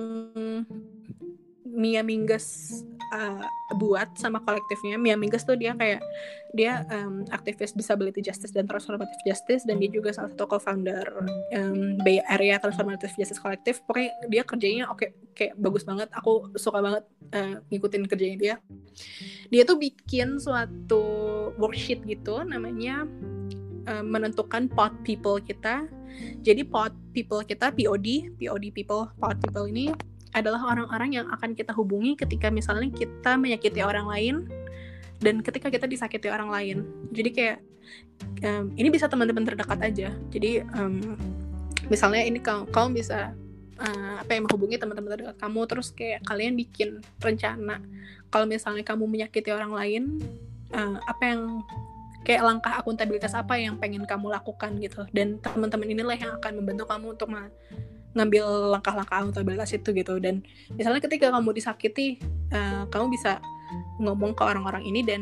Mia 1.76 2.02
Mingus 2.04 2.80
uh, 3.12 3.44
buat 3.76 4.16
sama 4.16 4.40
kolektifnya. 4.44 4.96
Mia 4.96 5.20
Mingus 5.20 5.44
tuh 5.44 5.60
dia 5.60 5.76
kayak 5.76 6.02
dia 6.56 6.88
um, 6.90 7.28
aktivis 7.30 7.76
disability 7.76 8.24
justice 8.24 8.56
dan 8.56 8.66
transformative 8.66 9.20
justice 9.28 9.68
dan 9.68 9.80
dia 9.84 9.92
juga 9.92 10.16
salah 10.16 10.32
satu 10.32 10.48
co-founder 10.48 11.06
um, 11.56 12.00
Bay 12.02 12.24
Area 12.32 12.58
Transformative 12.60 13.12
Justice 13.20 13.42
Collective. 13.42 13.84
Pokoknya 13.84 14.12
dia 14.32 14.44
kerjanya 14.48 14.84
oke 14.88 15.04
okay, 15.04 15.10
kayak 15.36 15.54
bagus 15.60 15.84
banget. 15.84 16.08
Aku 16.16 16.52
suka 16.56 16.80
banget 16.80 17.04
uh, 17.36 17.60
ngikutin 17.68 18.04
kerjanya 18.08 18.38
dia. 18.40 18.56
Dia 19.52 19.64
tuh 19.68 19.78
bikin 19.80 20.40
suatu 20.40 21.04
worksheet 21.60 22.04
gitu 22.08 22.44
namanya 22.48 23.04
uh, 23.88 24.04
menentukan 24.04 24.72
pot 24.72 24.96
people 25.04 25.40
kita. 25.44 25.88
Jadi 26.42 26.66
pot 26.66 26.96
people 27.14 27.44
kita 27.46 27.70
POD 27.76 28.40
POD 28.42 28.74
people 28.74 29.12
pot 29.22 29.38
people 29.38 29.70
ini 29.70 29.94
adalah 30.38 30.62
orang-orang 30.70 31.18
yang 31.18 31.28
akan 31.34 31.58
kita 31.58 31.74
hubungi 31.74 32.14
ketika 32.14 32.54
misalnya 32.54 32.94
kita 32.94 33.36
menyakiti 33.36 33.82
orang 33.82 34.06
lain 34.06 34.36
dan 35.18 35.42
ketika 35.42 35.74
kita 35.74 35.90
disakiti 35.90 36.30
orang 36.30 36.54
lain. 36.54 36.78
Jadi 37.10 37.30
kayak 37.34 37.58
um, 38.46 38.70
ini 38.78 38.94
bisa 38.94 39.10
teman-teman 39.10 39.44
terdekat 39.44 39.80
aja. 39.82 40.10
Jadi 40.30 40.62
um, 40.78 41.18
misalnya 41.90 42.22
ini 42.22 42.38
kamu, 42.38 42.70
kamu 42.70 42.88
bisa 43.02 43.34
uh, 43.82 44.16
apa 44.22 44.32
yang 44.38 44.46
menghubungi 44.46 44.78
teman-teman 44.78 45.18
terdekat 45.18 45.38
kamu 45.40 45.60
terus 45.70 45.88
kayak 45.94 46.22
kalian 46.26 46.54
bikin 46.58 46.90
rencana 47.22 47.82
kalau 48.34 48.46
misalnya 48.46 48.84
kamu 48.84 49.08
menyakiti 49.08 49.50
orang 49.54 49.72
lain 49.72 50.04
uh, 50.74 51.00
apa 51.08 51.24
yang 51.24 51.42
kayak 52.28 52.44
langkah 52.44 52.74
akuntabilitas 52.76 53.32
apa 53.32 53.56
yang 53.56 53.80
pengen 53.80 54.04
kamu 54.04 54.28
lakukan 54.28 54.76
gitu 54.84 55.08
dan 55.16 55.40
teman-teman 55.40 55.88
inilah 55.88 56.18
yang 56.20 56.32
akan 56.36 56.60
membantu 56.60 56.84
kamu 56.92 57.06
untuk 57.16 57.30
ngambil 58.18 58.74
langkah-langkah 58.74 59.22
akuntabilitas 59.22 59.72
itu 59.78 59.94
gitu. 59.94 60.18
Dan 60.18 60.42
misalnya 60.74 61.00
ketika 61.00 61.30
kamu 61.30 61.54
disakiti 61.54 62.18
uh, 62.52 62.90
kamu 62.90 63.14
bisa 63.14 63.40
ngomong 64.02 64.34
ke 64.34 64.44
orang-orang 64.44 64.84
ini 64.86 65.06
dan 65.06 65.22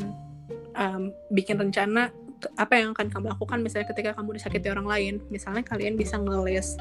um, 0.76 1.12
bikin 1.32 1.60
rencana 1.60 2.10
apa 2.56 2.74
yang 2.76 2.92
akan 2.96 3.08
kamu 3.12 3.26
lakukan. 3.36 3.58
Misalnya 3.60 3.88
ketika 3.92 4.16
kamu 4.16 4.36
disakiti 4.40 4.68
orang 4.72 4.88
lain 4.88 5.14
misalnya 5.28 5.64
kalian 5.64 5.96
bisa 5.96 6.16
ngelis 6.16 6.76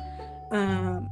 um, 0.52 1.08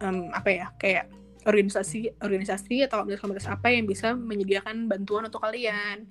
um, 0.00 0.18
apa 0.32 0.48
ya 0.50 0.66
kayak 0.76 1.08
organisasi 1.42 2.14
organisasi 2.22 2.86
atau 2.86 3.02
komunitas-komunitas 3.02 3.50
apa 3.50 3.74
yang 3.74 3.84
bisa 3.88 4.14
menyediakan 4.14 4.86
bantuan 4.86 5.26
untuk 5.26 5.42
kalian. 5.42 6.06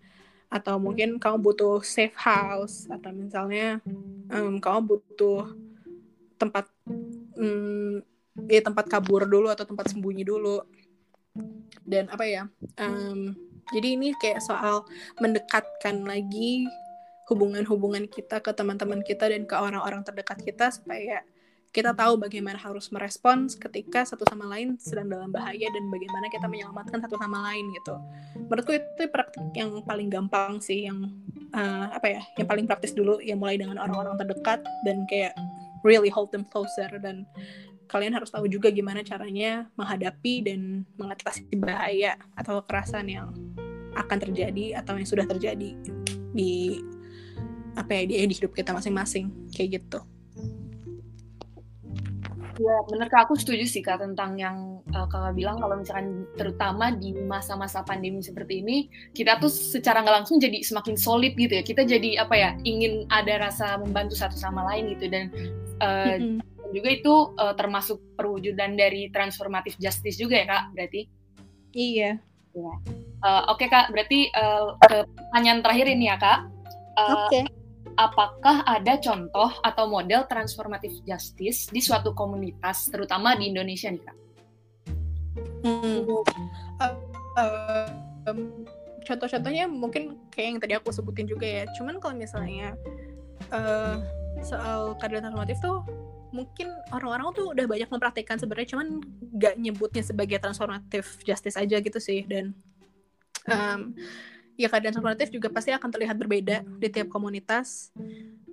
Atau 0.52 0.84
mungkin 0.84 1.16
kamu 1.16 1.40
butuh 1.40 1.80
safe 1.80 2.18
house 2.20 2.84
atau 2.92 3.16
misalnya 3.16 3.80
um, 4.28 4.60
kamu 4.60 4.80
butuh 4.84 5.48
tempat 6.36 6.68
um, 7.40 8.04
ya 8.48 8.62
tempat 8.64 8.88
kabur 8.88 9.28
dulu 9.28 9.52
atau 9.52 9.68
tempat 9.68 9.92
sembunyi 9.92 10.24
dulu 10.24 10.64
dan 11.84 12.08
apa 12.12 12.24
ya 12.28 12.44
um, 12.80 13.36
jadi 13.72 13.88
ini 13.96 14.16
kayak 14.20 14.44
soal 14.44 14.84
mendekatkan 15.20 16.04
lagi 16.04 16.68
hubungan-hubungan 17.32 18.12
kita 18.12 18.44
ke 18.44 18.52
teman-teman 18.52 19.00
kita 19.04 19.32
dan 19.32 19.48
ke 19.48 19.56
orang-orang 19.56 20.04
terdekat 20.04 20.44
kita 20.44 20.68
supaya 20.68 21.24
kita 21.72 21.96
tahu 21.96 22.20
bagaimana 22.20 22.60
harus 22.60 22.92
merespons 22.92 23.56
ketika 23.56 24.04
satu 24.04 24.28
sama 24.28 24.44
lain 24.52 24.76
sedang 24.76 25.08
dalam 25.08 25.32
bahaya 25.32 25.72
dan 25.72 25.88
bagaimana 25.88 26.28
kita 26.28 26.44
menyelamatkan 26.52 27.00
satu 27.00 27.16
sama 27.16 27.48
lain 27.48 27.64
gitu. 27.80 27.96
Menurutku 28.52 28.76
itu 28.76 29.08
praktik 29.08 29.56
yang 29.56 29.80
paling 29.88 30.12
gampang 30.12 30.60
sih, 30.60 30.92
yang 30.92 31.08
uh, 31.56 31.88
apa 31.96 32.20
ya, 32.20 32.22
yang 32.36 32.48
paling 32.52 32.68
praktis 32.68 32.92
dulu, 32.92 33.24
yang 33.24 33.40
mulai 33.40 33.56
dengan 33.56 33.80
orang-orang 33.80 34.20
terdekat 34.20 34.60
dan 34.84 35.08
kayak 35.08 35.32
really 35.88 36.12
hold 36.12 36.28
them 36.36 36.44
closer 36.52 36.92
dan 37.00 37.24
kalian 37.92 38.16
harus 38.16 38.32
tahu 38.32 38.48
juga 38.48 38.72
gimana 38.72 39.04
caranya 39.04 39.68
menghadapi 39.76 40.48
dan 40.48 40.88
mengatasi 40.96 41.52
bahaya 41.60 42.16
atau 42.40 42.64
kekerasan 42.64 43.12
yang 43.12 43.36
akan 44.00 44.18
terjadi 44.24 44.80
atau 44.80 44.96
yang 44.96 45.04
sudah 45.04 45.28
terjadi 45.28 45.76
di 46.32 46.80
apa 47.76 47.92
ya 47.92 48.04
di, 48.08 48.16
di 48.24 48.34
hidup 48.40 48.56
kita 48.56 48.72
masing-masing 48.72 49.28
kayak 49.52 49.84
gitu. 49.84 50.00
Ya, 52.62 52.78
bener 52.86 53.10
kak, 53.10 53.26
aku 53.26 53.34
setuju 53.36 53.66
sih 53.66 53.82
kak 53.82 54.00
tentang 54.00 54.38
yang 54.38 54.86
uh, 54.94 55.08
kakak 55.10 55.34
bilang 55.34 55.58
kalau 55.58 55.82
misalkan 55.82 56.30
terutama 56.38 56.94
di 56.94 57.16
masa-masa 57.26 57.82
pandemi 57.82 58.22
seperti 58.22 58.62
ini, 58.62 58.86
kita 59.18 59.42
tuh 59.42 59.50
secara 59.50 60.06
nggak 60.06 60.24
langsung 60.24 60.38
jadi 60.38 60.62
semakin 60.62 60.94
solid 60.94 61.34
gitu 61.36 61.58
ya. 61.58 61.64
Kita 61.66 61.88
jadi 61.88 62.22
apa 62.22 62.36
ya, 62.38 62.54
ingin 62.62 63.10
ada 63.10 63.50
rasa 63.50 63.82
membantu 63.82 64.14
satu 64.14 64.38
sama 64.38 64.62
lain 64.68 64.94
gitu 64.94 65.10
dan 65.10 65.26
uh, 65.82 66.16
mm 66.22 66.22
-hmm 66.22 66.51
juga 66.72 66.90
itu 66.92 67.14
uh, 67.38 67.54
termasuk 67.56 68.00
perwujudan 68.16 68.76
dari 68.76 69.12
transformatif 69.12 69.78
justice 69.78 70.18
juga 70.18 70.42
ya 70.42 70.46
kak 70.48 70.64
berarti 70.76 71.02
iya 71.76 72.18
ya. 72.56 72.74
uh, 73.24 73.52
oke 73.52 73.62
okay, 73.62 73.68
kak 73.68 73.92
berarti 73.92 74.32
uh, 74.34 74.76
ke 74.80 74.98
pertanyaan 75.06 75.60
terakhir 75.64 75.88
ini 75.92 76.06
ya 76.10 76.18
kak 76.18 76.40
uh, 76.98 77.08
oke 77.14 77.28
okay. 77.30 77.44
apakah 77.96 78.64
ada 78.68 78.94
contoh 79.00 79.52
atau 79.62 79.86
model 79.88 80.26
transformatif 80.28 80.92
justice 81.04 81.68
di 81.70 81.80
suatu 81.84 82.16
komunitas 82.16 82.88
terutama 82.90 83.36
di 83.36 83.52
Indonesia 83.52 83.92
nih 83.92 84.04
kak 84.04 84.18
hmm. 85.64 86.00
uh, 86.82 86.94
uh, 87.40 87.88
um, 88.28 88.66
contoh-contohnya 89.06 89.66
mungkin 89.66 90.18
kayak 90.30 90.48
yang 90.48 90.60
tadi 90.62 90.74
aku 90.78 90.90
sebutin 90.94 91.26
juga 91.26 91.46
ya 91.46 91.64
cuman 91.76 91.98
kalau 91.98 92.16
misalnya 92.16 92.78
uh, 93.50 93.98
soal 94.42 94.98
keadilan 94.98 95.30
transformatif 95.30 95.58
tuh 95.62 95.84
mungkin 96.32 96.72
orang-orang 96.92 97.36
tuh 97.36 97.52
udah 97.52 97.66
banyak 97.68 97.90
mempraktikkan 97.92 98.40
sebenarnya 98.40 98.76
cuman 98.76 98.88
gak 99.36 99.56
nyebutnya 99.60 100.04
sebagai 100.04 100.40
transformatif 100.40 101.20
justice 101.24 101.60
aja 101.60 101.78
gitu 101.80 102.00
sih. 102.00 102.24
Dan 102.24 102.56
um, 103.48 103.96
ya 104.56 104.68
keadaan 104.72 104.96
transformatif 104.96 105.30
juga 105.32 105.52
pasti 105.52 105.76
akan 105.76 105.90
terlihat 105.92 106.16
berbeda 106.16 106.64
di 106.80 106.88
tiap 106.88 107.12
komunitas. 107.12 107.92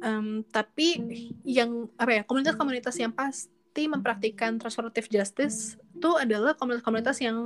Um, 0.03 0.43
tapi 0.51 1.03
yang 1.43 1.91
apa 1.99 2.21
ya 2.21 2.23
komunitas-komunitas 2.27 2.95
yang 2.99 3.15
pasti 3.15 3.87
mempraktikkan 3.87 4.59
transformatif 4.59 5.07
justice 5.07 5.79
itu 5.99 6.11
adalah 6.15 6.55
komunitas-komunitas 6.55 7.19
yang 7.23 7.37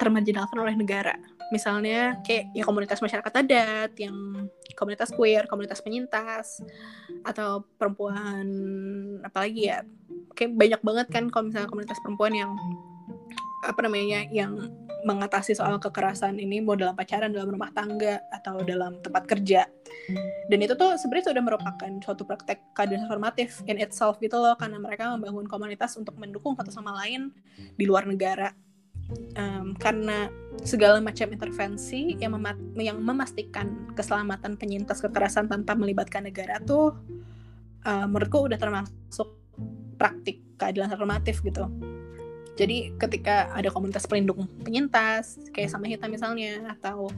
termarginalkan 0.00 0.56
oleh 0.60 0.76
negara 0.76 1.16
misalnya 1.52 2.18
kayak 2.24 2.48
ya 2.56 2.64
komunitas 2.64 3.04
masyarakat 3.04 3.32
adat 3.44 3.92
yang 4.00 4.48
komunitas 4.72 5.12
queer 5.12 5.44
komunitas 5.44 5.84
penyintas 5.84 6.64
atau 7.28 7.68
perempuan 7.76 8.48
apalagi 9.20 9.68
ya 9.68 9.84
kayak 10.32 10.56
banyak 10.56 10.80
banget 10.80 11.06
kan 11.12 11.24
kalau 11.28 11.52
misalnya 11.52 11.68
komunitas 11.68 12.00
perempuan 12.00 12.32
yang 12.32 12.56
apa 13.62 13.78
namanya 13.84 14.26
yang 14.32 14.58
mengatasi 15.02 15.54
soal 15.58 15.78
kekerasan 15.82 16.38
ini 16.38 16.62
mau 16.62 16.78
dalam 16.78 16.94
pacaran 16.94 17.34
dalam 17.34 17.50
rumah 17.50 17.74
tangga 17.74 18.22
atau 18.30 18.62
dalam 18.62 19.02
tempat 19.02 19.26
kerja. 19.26 19.66
Dan 20.46 20.58
itu 20.62 20.78
tuh 20.78 20.94
sebenarnya 20.94 21.34
sudah 21.34 21.42
merupakan 21.42 21.90
suatu 22.02 22.22
praktek 22.22 22.62
keadilan 22.74 23.06
transformatif 23.06 23.66
in 23.66 23.82
itself 23.82 24.22
gitu 24.22 24.38
loh 24.38 24.54
karena 24.54 24.78
mereka 24.78 25.10
membangun 25.10 25.46
komunitas 25.50 25.98
untuk 25.98 26.14
mendukung 26.18 26.54
satu 26.54 26.70
sama 26.70 26.94
lain 27.02 27.34
di 27.74 27.84
luar 27.86 28.06
negara 28.06 28.54
um, 29.36 29.74
karena 29.76 30.28
segala 30.62 31.02
macam 31.02 31.26
intervensi 31.32 32.14
yang, 32.20 32.38
memat 32.38 32.58
yang 32.78 33.00
memastikan 33.00 33.90
keselamatan 33.96 34.54
penyintas 34.54 35.02
kekerasan 35.02 35.50
tanpa 35.50 35.74
melibatkan 35.74 36.28
negara 36.28 36.60
tuh 36.62 36.94
uh, 37.82 38.06
menurutku 38.06 38.46
udah 38.46 38.58
termasuk 38.60 39.28
praktik 39.98 40.42
keadilan 40.58 40.92
normatif 40.94 41.42
gitu. 41.42 41.66
Jadi 42.52 42.92
ketika 43.00 43.48
ada 43.56 43.72
komunitas 43.72 44.04
pelindung 44.04 44.44
penyintas 44.60 45.40
kayak 45.56 45.72
sama 45.72 45.88
kita 45.88 46.04
misalnya 46.04 46.68
atau 46.76 47.08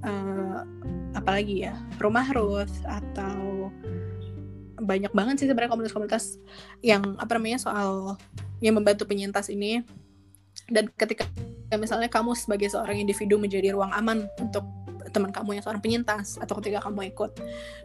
uh, 0.00 0.64
apalagi 1.12 1.68
ya 1.68 1.76
rumah 2.00 2.24
Ruth 2.32 2.80
atau 2.88 3.68
banyak 4.80 5.12
banget 5.12 5.44
sih 5.44 5.46
sebenarnya 5.46 5.76
komunitas-komunitas 5.76 6.40
yang 6.80 7.04
apa 7.20 7.36
namanya 7.36 7.60
soal 7.60 8.16
yang 8.64 8.80
membantu 8.80 9.04
penyintas 9.04 9.52
ini 9.52 9.84
dan 10.70 10.88
ketika 10.94 11.26
misalnya 11.74 12.10
kamu 12.10 12.34
sebagai 12.34 12.70
seorang 12.70 12.98
individu 12.98 13.38
menjadi 13.38 13.74
ruang 13.74 13.94
aman 13.94 14.26
untuk 14.42 14.66
teman 15.10 15.34
kamu 15.34 15.58
yang 15.58 15.64
seorang 15.66 15.82
penyintas 15.82 16.38
atau 16.38 16.58
ketika 16.62 16.86
kamu 16.86 17.10
ikut 17.10 17.34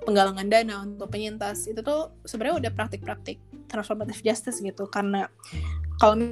penggalangan 0.06 0.46
dana 0.46 0.86
untuk 0.86 1.10
penyintas 1.10 1.66
itu 1.66 1.82
tuh 1.82 2.14
sebenarnya 2.24 2.70
udah 2.70 2.72
praktik-praktik 2.78 3.42
transformative 3.66 4.22
justice 4.22 4.62
gitu. 4.62 4.86
Karena 4.86 5.26
kalau 5.98 6.30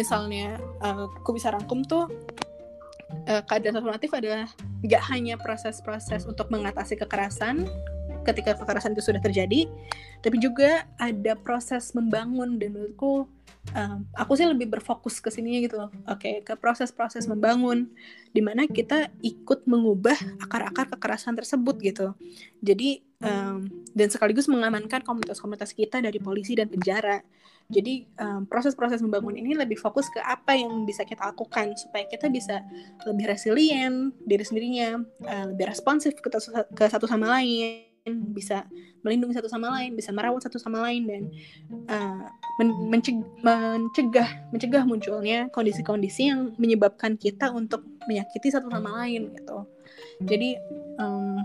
misalnya 0.00 0.56
uh, 0.80 1.08
aku 1.20 1.36
bisa 1.36 1.52
rangkum 1.52 1.84
tuh 1.84 2.08
uh, 3.28 3.42
keadaan 3.44 3.76
transformatif 3.76 4.10
adalah 4.16 4.48
gak 4.88 5.02
hanya 5.12 5.36
proses-proses 5.36 6.24
untuk 6.24 6.48
mengatasi 6.48 6.96
kekerasan 6.96 7.68
ketika 8.22 8.54
kekerasan 8.54 8.94
itu 8.94 9.02
sudah 9.02 9.18
terjadi 9.18 9.66
tapi 10.22 10.38
juga 10.38 10.86
ada 11.02 11.34
proses 11.34 11.90
membangun 11.90 12.56
dan 12.56 12.70
menurutku 12.70 13.26
um, 13.70 14.02
aku 14.18 14.34
sih 14.34 14.46
lebih 14.46 14.66
berfokus 14.66 15.22
ke 15.22 15.30
sininya 15.30 15.60
gitu 15.62 15.76
loh. 15.78 15.90
Oke, 16.10 16.18
okay, 16.18 16.34
ke 16.42 16.54
proses-proses 16.58 17.30
membangun 17.30 17.86
di 18.34 18.42
mana 18.42 18.66
kita 18.66 19.12
ikut 19.22 19.64
mengubah 19.70 20.18
akar-akar 20.42 20.90
kekerasan 20.90 21.38
tersebut 21.38 21.78
gitu. 21.78 22.14
Jadi 22.58 23.02
um, 23.22 23.70
dan 23.94 24.08
sekaligus 24.10 24.50
mengamankan 24.50 25.06
komunitas-komunitas 25.06 25.72
kita 25.72 26.02
dari 26.02 26.18
polisi 26.18 26.58
dan 26.58 26.66
penjara. 26.66 27.22
Jadi 27.72 28.04
proses-proses 28.50 29.00
um, 29.00 29.08
membangun 29.08 29.38
ini 29.38 29.56
lebih 29.56 29.80
fokus 29.80 30.10
ke 30.12 30.20
apa 30.20 30.52
yang 30.58 30.84
bisa 30.84 31.06
kita 31.06 31.32
lakukan 31.32 31.72
supaya 31.78 32.04
kita 32.04 32.28
bisa 32.28 32.60
lebih 33.08 33.32
resilient 33.32 34.12
diri 34.26 34.44
sendirinya, 34.44 35.00
uh, 35.24 35.44
lebih 35.54 35.70
responsif 35.70 36.18
ke 36.20 36.84
satu 36.90 37.06
sama 37.06 37.32
lain 37.38 37.91
bisa 38.10 38.66
melindungi 39.06 39.38
satu 39.38 39.46
sama 39.46 39.70
lain, 39.78 39.94
bisa 39.94 40.10
merawat 40.10 40.42
satu 40.42 40.58
sama 40.58 40.82
lain 40.82 41.06
dan 41.06 41.22
uh, 41.86 42.26
mencegah, 42.90 43.22
mencegah 43.46 44.28
mencegah 44.50 44.82
munculnya 44.82 45.46
kondisi-kondisi 45.54 46.26
yang 46.26 46.50
menyebabkan 46.58 47.14
kita 47.14 47.54
untuk 47.54 47.86
menyakiti 48.10 48.50
satu 48.50 48.66
sama 48.66 49.06
lain 49.06 49.30
gitu. 49.38 49.70
Jadi 50.26 50.58
um, 50.98 51.38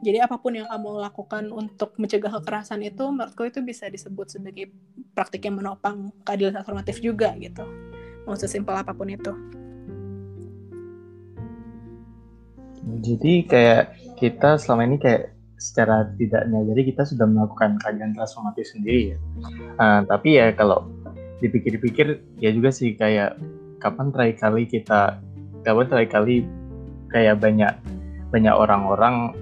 jadi 0.00 0.24
apa 0.24 0.40
pun 0.40 0.56
yang 0.56 0.70
kamu 0.72 1.04
lakukan 1.04 1.52
untuk 1.52 1.92
mencegah 2.00 2.32
kekerasan 2.40 2.80
itu 2.86 3.04
menurutku 3.04 3.44
itu 3.44 3.60
bisa 3.60 3.92
disebut 3.92 4.40
sebagai 4.40 4.72
praktik 5.12 5.44
yang 5.44 5.60
menopang 5.60 6.14
keadilan 6.24 6.56
transformatif 6.56 7.04
juga 7.04 7.36
gitu. 7.36 7.66
Mau 8.24 8.38
sesimpel 8.40 8.72
apa 8.72 8.96
pun 8.96 9.10
itu. 9.12 9.32
Jadi 13.04 13.44
kayak 13.44 14.16
kita 14.16 14.56
selama 14.56 14.88
ini 14.88 14.96
kayak 14.96 15.37
secara 15.58 16.06
tidaknya. 16.14 16.62
Jadi 16.70 16.80
kita 16.94 17.02
sudah 17.04 17.26
melakukan 17.26 17.76
kajian 17.82 18.14
transformatif 18.14 18.64
sendiri 18.70 19.14
ya. 19.14 19.18
Uh, 19.76 20.00
tapi 20.06 20.38
ya 20.38 20.54
kalau 20.54 20.86
dipikir-pikir 21.42 22.22
ya 22.38 22.50
juga 22.50 22.70
sih 22.70 22.94
kayak 22.94 23.38
kapan 23.78 24.10
terakhir 24.10 24.36
kali 24.42 24.66
kita 24.66 25.22
kapan 25.62 25.86
terakhir 25.86 26.10
kali 26.18 26.46
kayak 27.10 27.38
banyak 27.38 27.72
banyak 28.30 28.54
orang-orang 28.54 29.34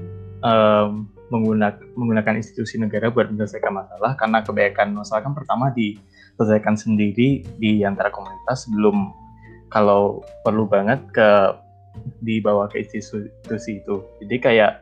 um, 0.45 1.09
menggunakan 1.29 1.83
menggunakan 1.99 2.39
institusi 2.39 2.79
negara 2.79 3.13
buat 3.13 3.29
menyelesaikan 3.29 3.73
masalah. 3.73 4.17
Karena 4.17 4.41
kebanyakan 4.41 4.89
masalah 4.97 5.21
kan 5.25 5.35
pertama 5.37 5.73
diselesaikan 5.75 6.75
sendiri 6.79 7.45
di 7.61 7.83
antara 7.85 8.09
komunitas 8.09 8.65
sebelum 8.65 9.13
kalau 9.69 10.23
perlu 10.47 10.65
banget 10.71 11.03
ke 11.11 11.29
dibawa 12.23 12.67
ke 12.71 12.83
institusi 12.83 13.83
itu. 13.83 14.03
Jadi 14.25 14.37
kayak 14.41 14.73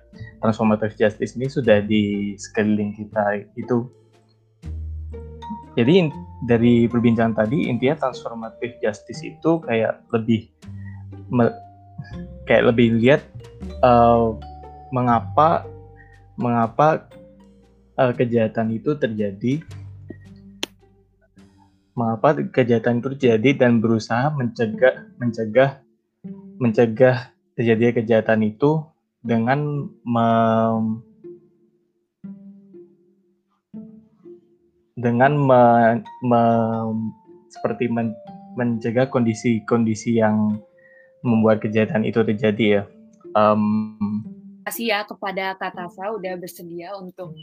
transformative 0.41 0.95
justice 0.97 1.35
ini 1.35 1.47
sudah 1.51 1.83
di 1.85 2.35
sekeliling 2.39 2.95
kita 2.95 3.45
itu. 3.59 3.89
Jadi 5.75 6.09
dari 6.47 6.87
perbincangan 6.87 7.35
tadi 7.35 7.67
intinya 7.67 8.07
transformative 8.07 8.79
justice 8.79 9.25
itu 9.27 9.59
kayak 9.67 9.99
lebih 10.15 10.47
kayak 12.47 12.71
lebih 12.71 13.01
lihat 13.01 13.23
uh, 13.83 14.37
mengapa 14.95 15.67
mengapa 16.39 17.11
uh, 17.99 18.13
kejahatan 18.15 18.75
itu 18.75 18.95
terjadi 18.95 19.63
mengapa 21.95 22.35
kejahatan 22.51 22.99
itu 22.99 23.09
terjadi 23.19 23.51
dan 23.55 23.79
berusaha 23.79 24.31
mencegah 24.35 25.07
mencegah 25.19 25.84
mencegah 26.59 27.35
terjadinya 27.55 28.03
kejahatan 28.03 28.41
itu 28.47 28.83
dengan 29.25 29.89
mem, 30.05 31.03
dengan 34.95 35.33
me, 35.39 35.63
me, 36.23 36.43
seperti 37.51 37.89
men, 37.89 38.13
mencegah 38.55 39.11
kondisi-kondisi 39.11 40.21
yang 40.21 40.61
membuat 41.25 41.65
kejahatan 41.65 42.05
itu 42.05 42.21
terjadi 42.21 42.67
ya. 42.67 42.83
Um, 43.35 44.23
kasih 44.65 44.95
ya 44.95 45.01
kepada 45.05 45.59
Katasa 45.59 46.15
udah 46.15 46.39
bersedia 46.39 46.95
untuk 46.97 47.35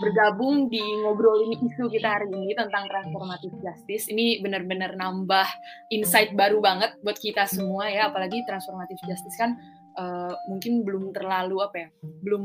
bergabung 0.00 0.72
di 0.72 0.80
ngobrolin 1.02 1.52
isu 1.58 1.90
kita 1.92 2.16
hari 2.16 2.32
ini 2.32 2.56
tentang 2.56 2.88
transformatif 2.88 3.52
justice. 3.60 4.08
Ini 4.08 4.40
benar-benar 4.40 4.96
nambah 4.96 5.48
insight 5.92 6.32
baru 6.32 6.62
banget 6.64 6.96
buat 7.04 7.18
kita 7.20 7.44
semua 7.50 7.90
ya, 7.92 8.08
apalagi 8.08 8.40
transformatif 8.48 8.96
justice 9.04 9.36
kan 9.36 9.58
uh, 10.00 10.32
mungkin 10.48 10.86
belum 10.86 11.12
terlalu 11.12 11.60
apa 11.60 11.76
ya, 11.76 11.88
belum 12.24 12.44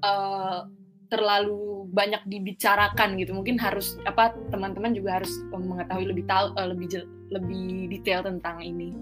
uh, 0.00 0.60
terlalu 1.12 1.92
banyak 1.92 2.24
dibicarakan 2.24 3.20
gitu. 3.20 3.36
Mungkin 3.36 3.60
harus 3.60 4.00
apa 4.08 4.32
teman-teman 4.48 4.96
juga 4.96 5.20
harus 5.20 5.32
mengetahui 5.52 6.08
lebih 6.08 6.24
tahu 6.24 6.56
uh, 6.56 6.68
lebih 6.72 6.88
lebih 7.32 7.88
detail 7.88 8.22
tentang 8.22 8.60
ini. 8.60 8.92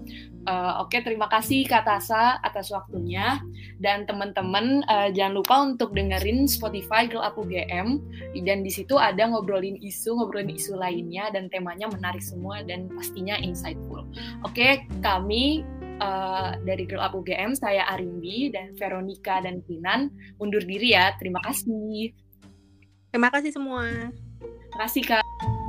Uh, 0.47 0.81
Oke, 0.81 0.97
okay, 0.97 1.01
terima 1.05 1.29
kasih 1.29 1.67
Kak 1.67 1.85
Tasa 1.85 2.39
atas 2.41 2.71
waktunya 2.73 3.37
dan 3.77 4.09
teman-teman 4.09 4.81
uh, 4.89 5.11
jangan 5.13 5.37
lupa 5.37 5.55
untuk 5.61 5.93
dengerin 5.93 6.49
Spotify 6.49 7.05
Girl 7.05 7.21
Up 7.21 7.37
UGM 7.37 8.01
dan 8.41 8.65
di 8.65 8.71
situ 8.71 8.97
ada 8.97 9.27
ngobrolin 9.29 9.77
isu, 9.83 10.17
ngobrolin 10.17 10.55
isu 10.55 10.79
lainnya 10.79 11.29
dan 11.29 11.51
temanya 11.51 11.91
menarik 11.91 12.23
semua 12.23 12.65
dan 12.65 12.89
pastinya 12.89 13.37
insightful. 13.37 14.07
Oke, 14.41 14.55
okay, 14.55 14.71
kami 15.03 15.61
uh, 16.01 16.57
dari 16.65 16.89
Girl 16.89 17.05
Up 17.05 17.13
UGM, 17.13 17.53
saya 17.53 17.85
Arimbi 17.93 18.49
dan 18.49 18.73
Veronica 18.75 19.39
dan 19.45 19.61
Kinan 19.63 20.09
undur 20.41 20.65
diri 20.65 20.97
ya. 20.97 21.13
Terima 21.21 21.39
kasih. 21.45 22.11
Terima 23.13 23.29
kasih 23.29 23.51
semua. 23.53 24.09
Terima 24.41 24.77
kasih 24.87 25.03
Kak. 25.05 25.60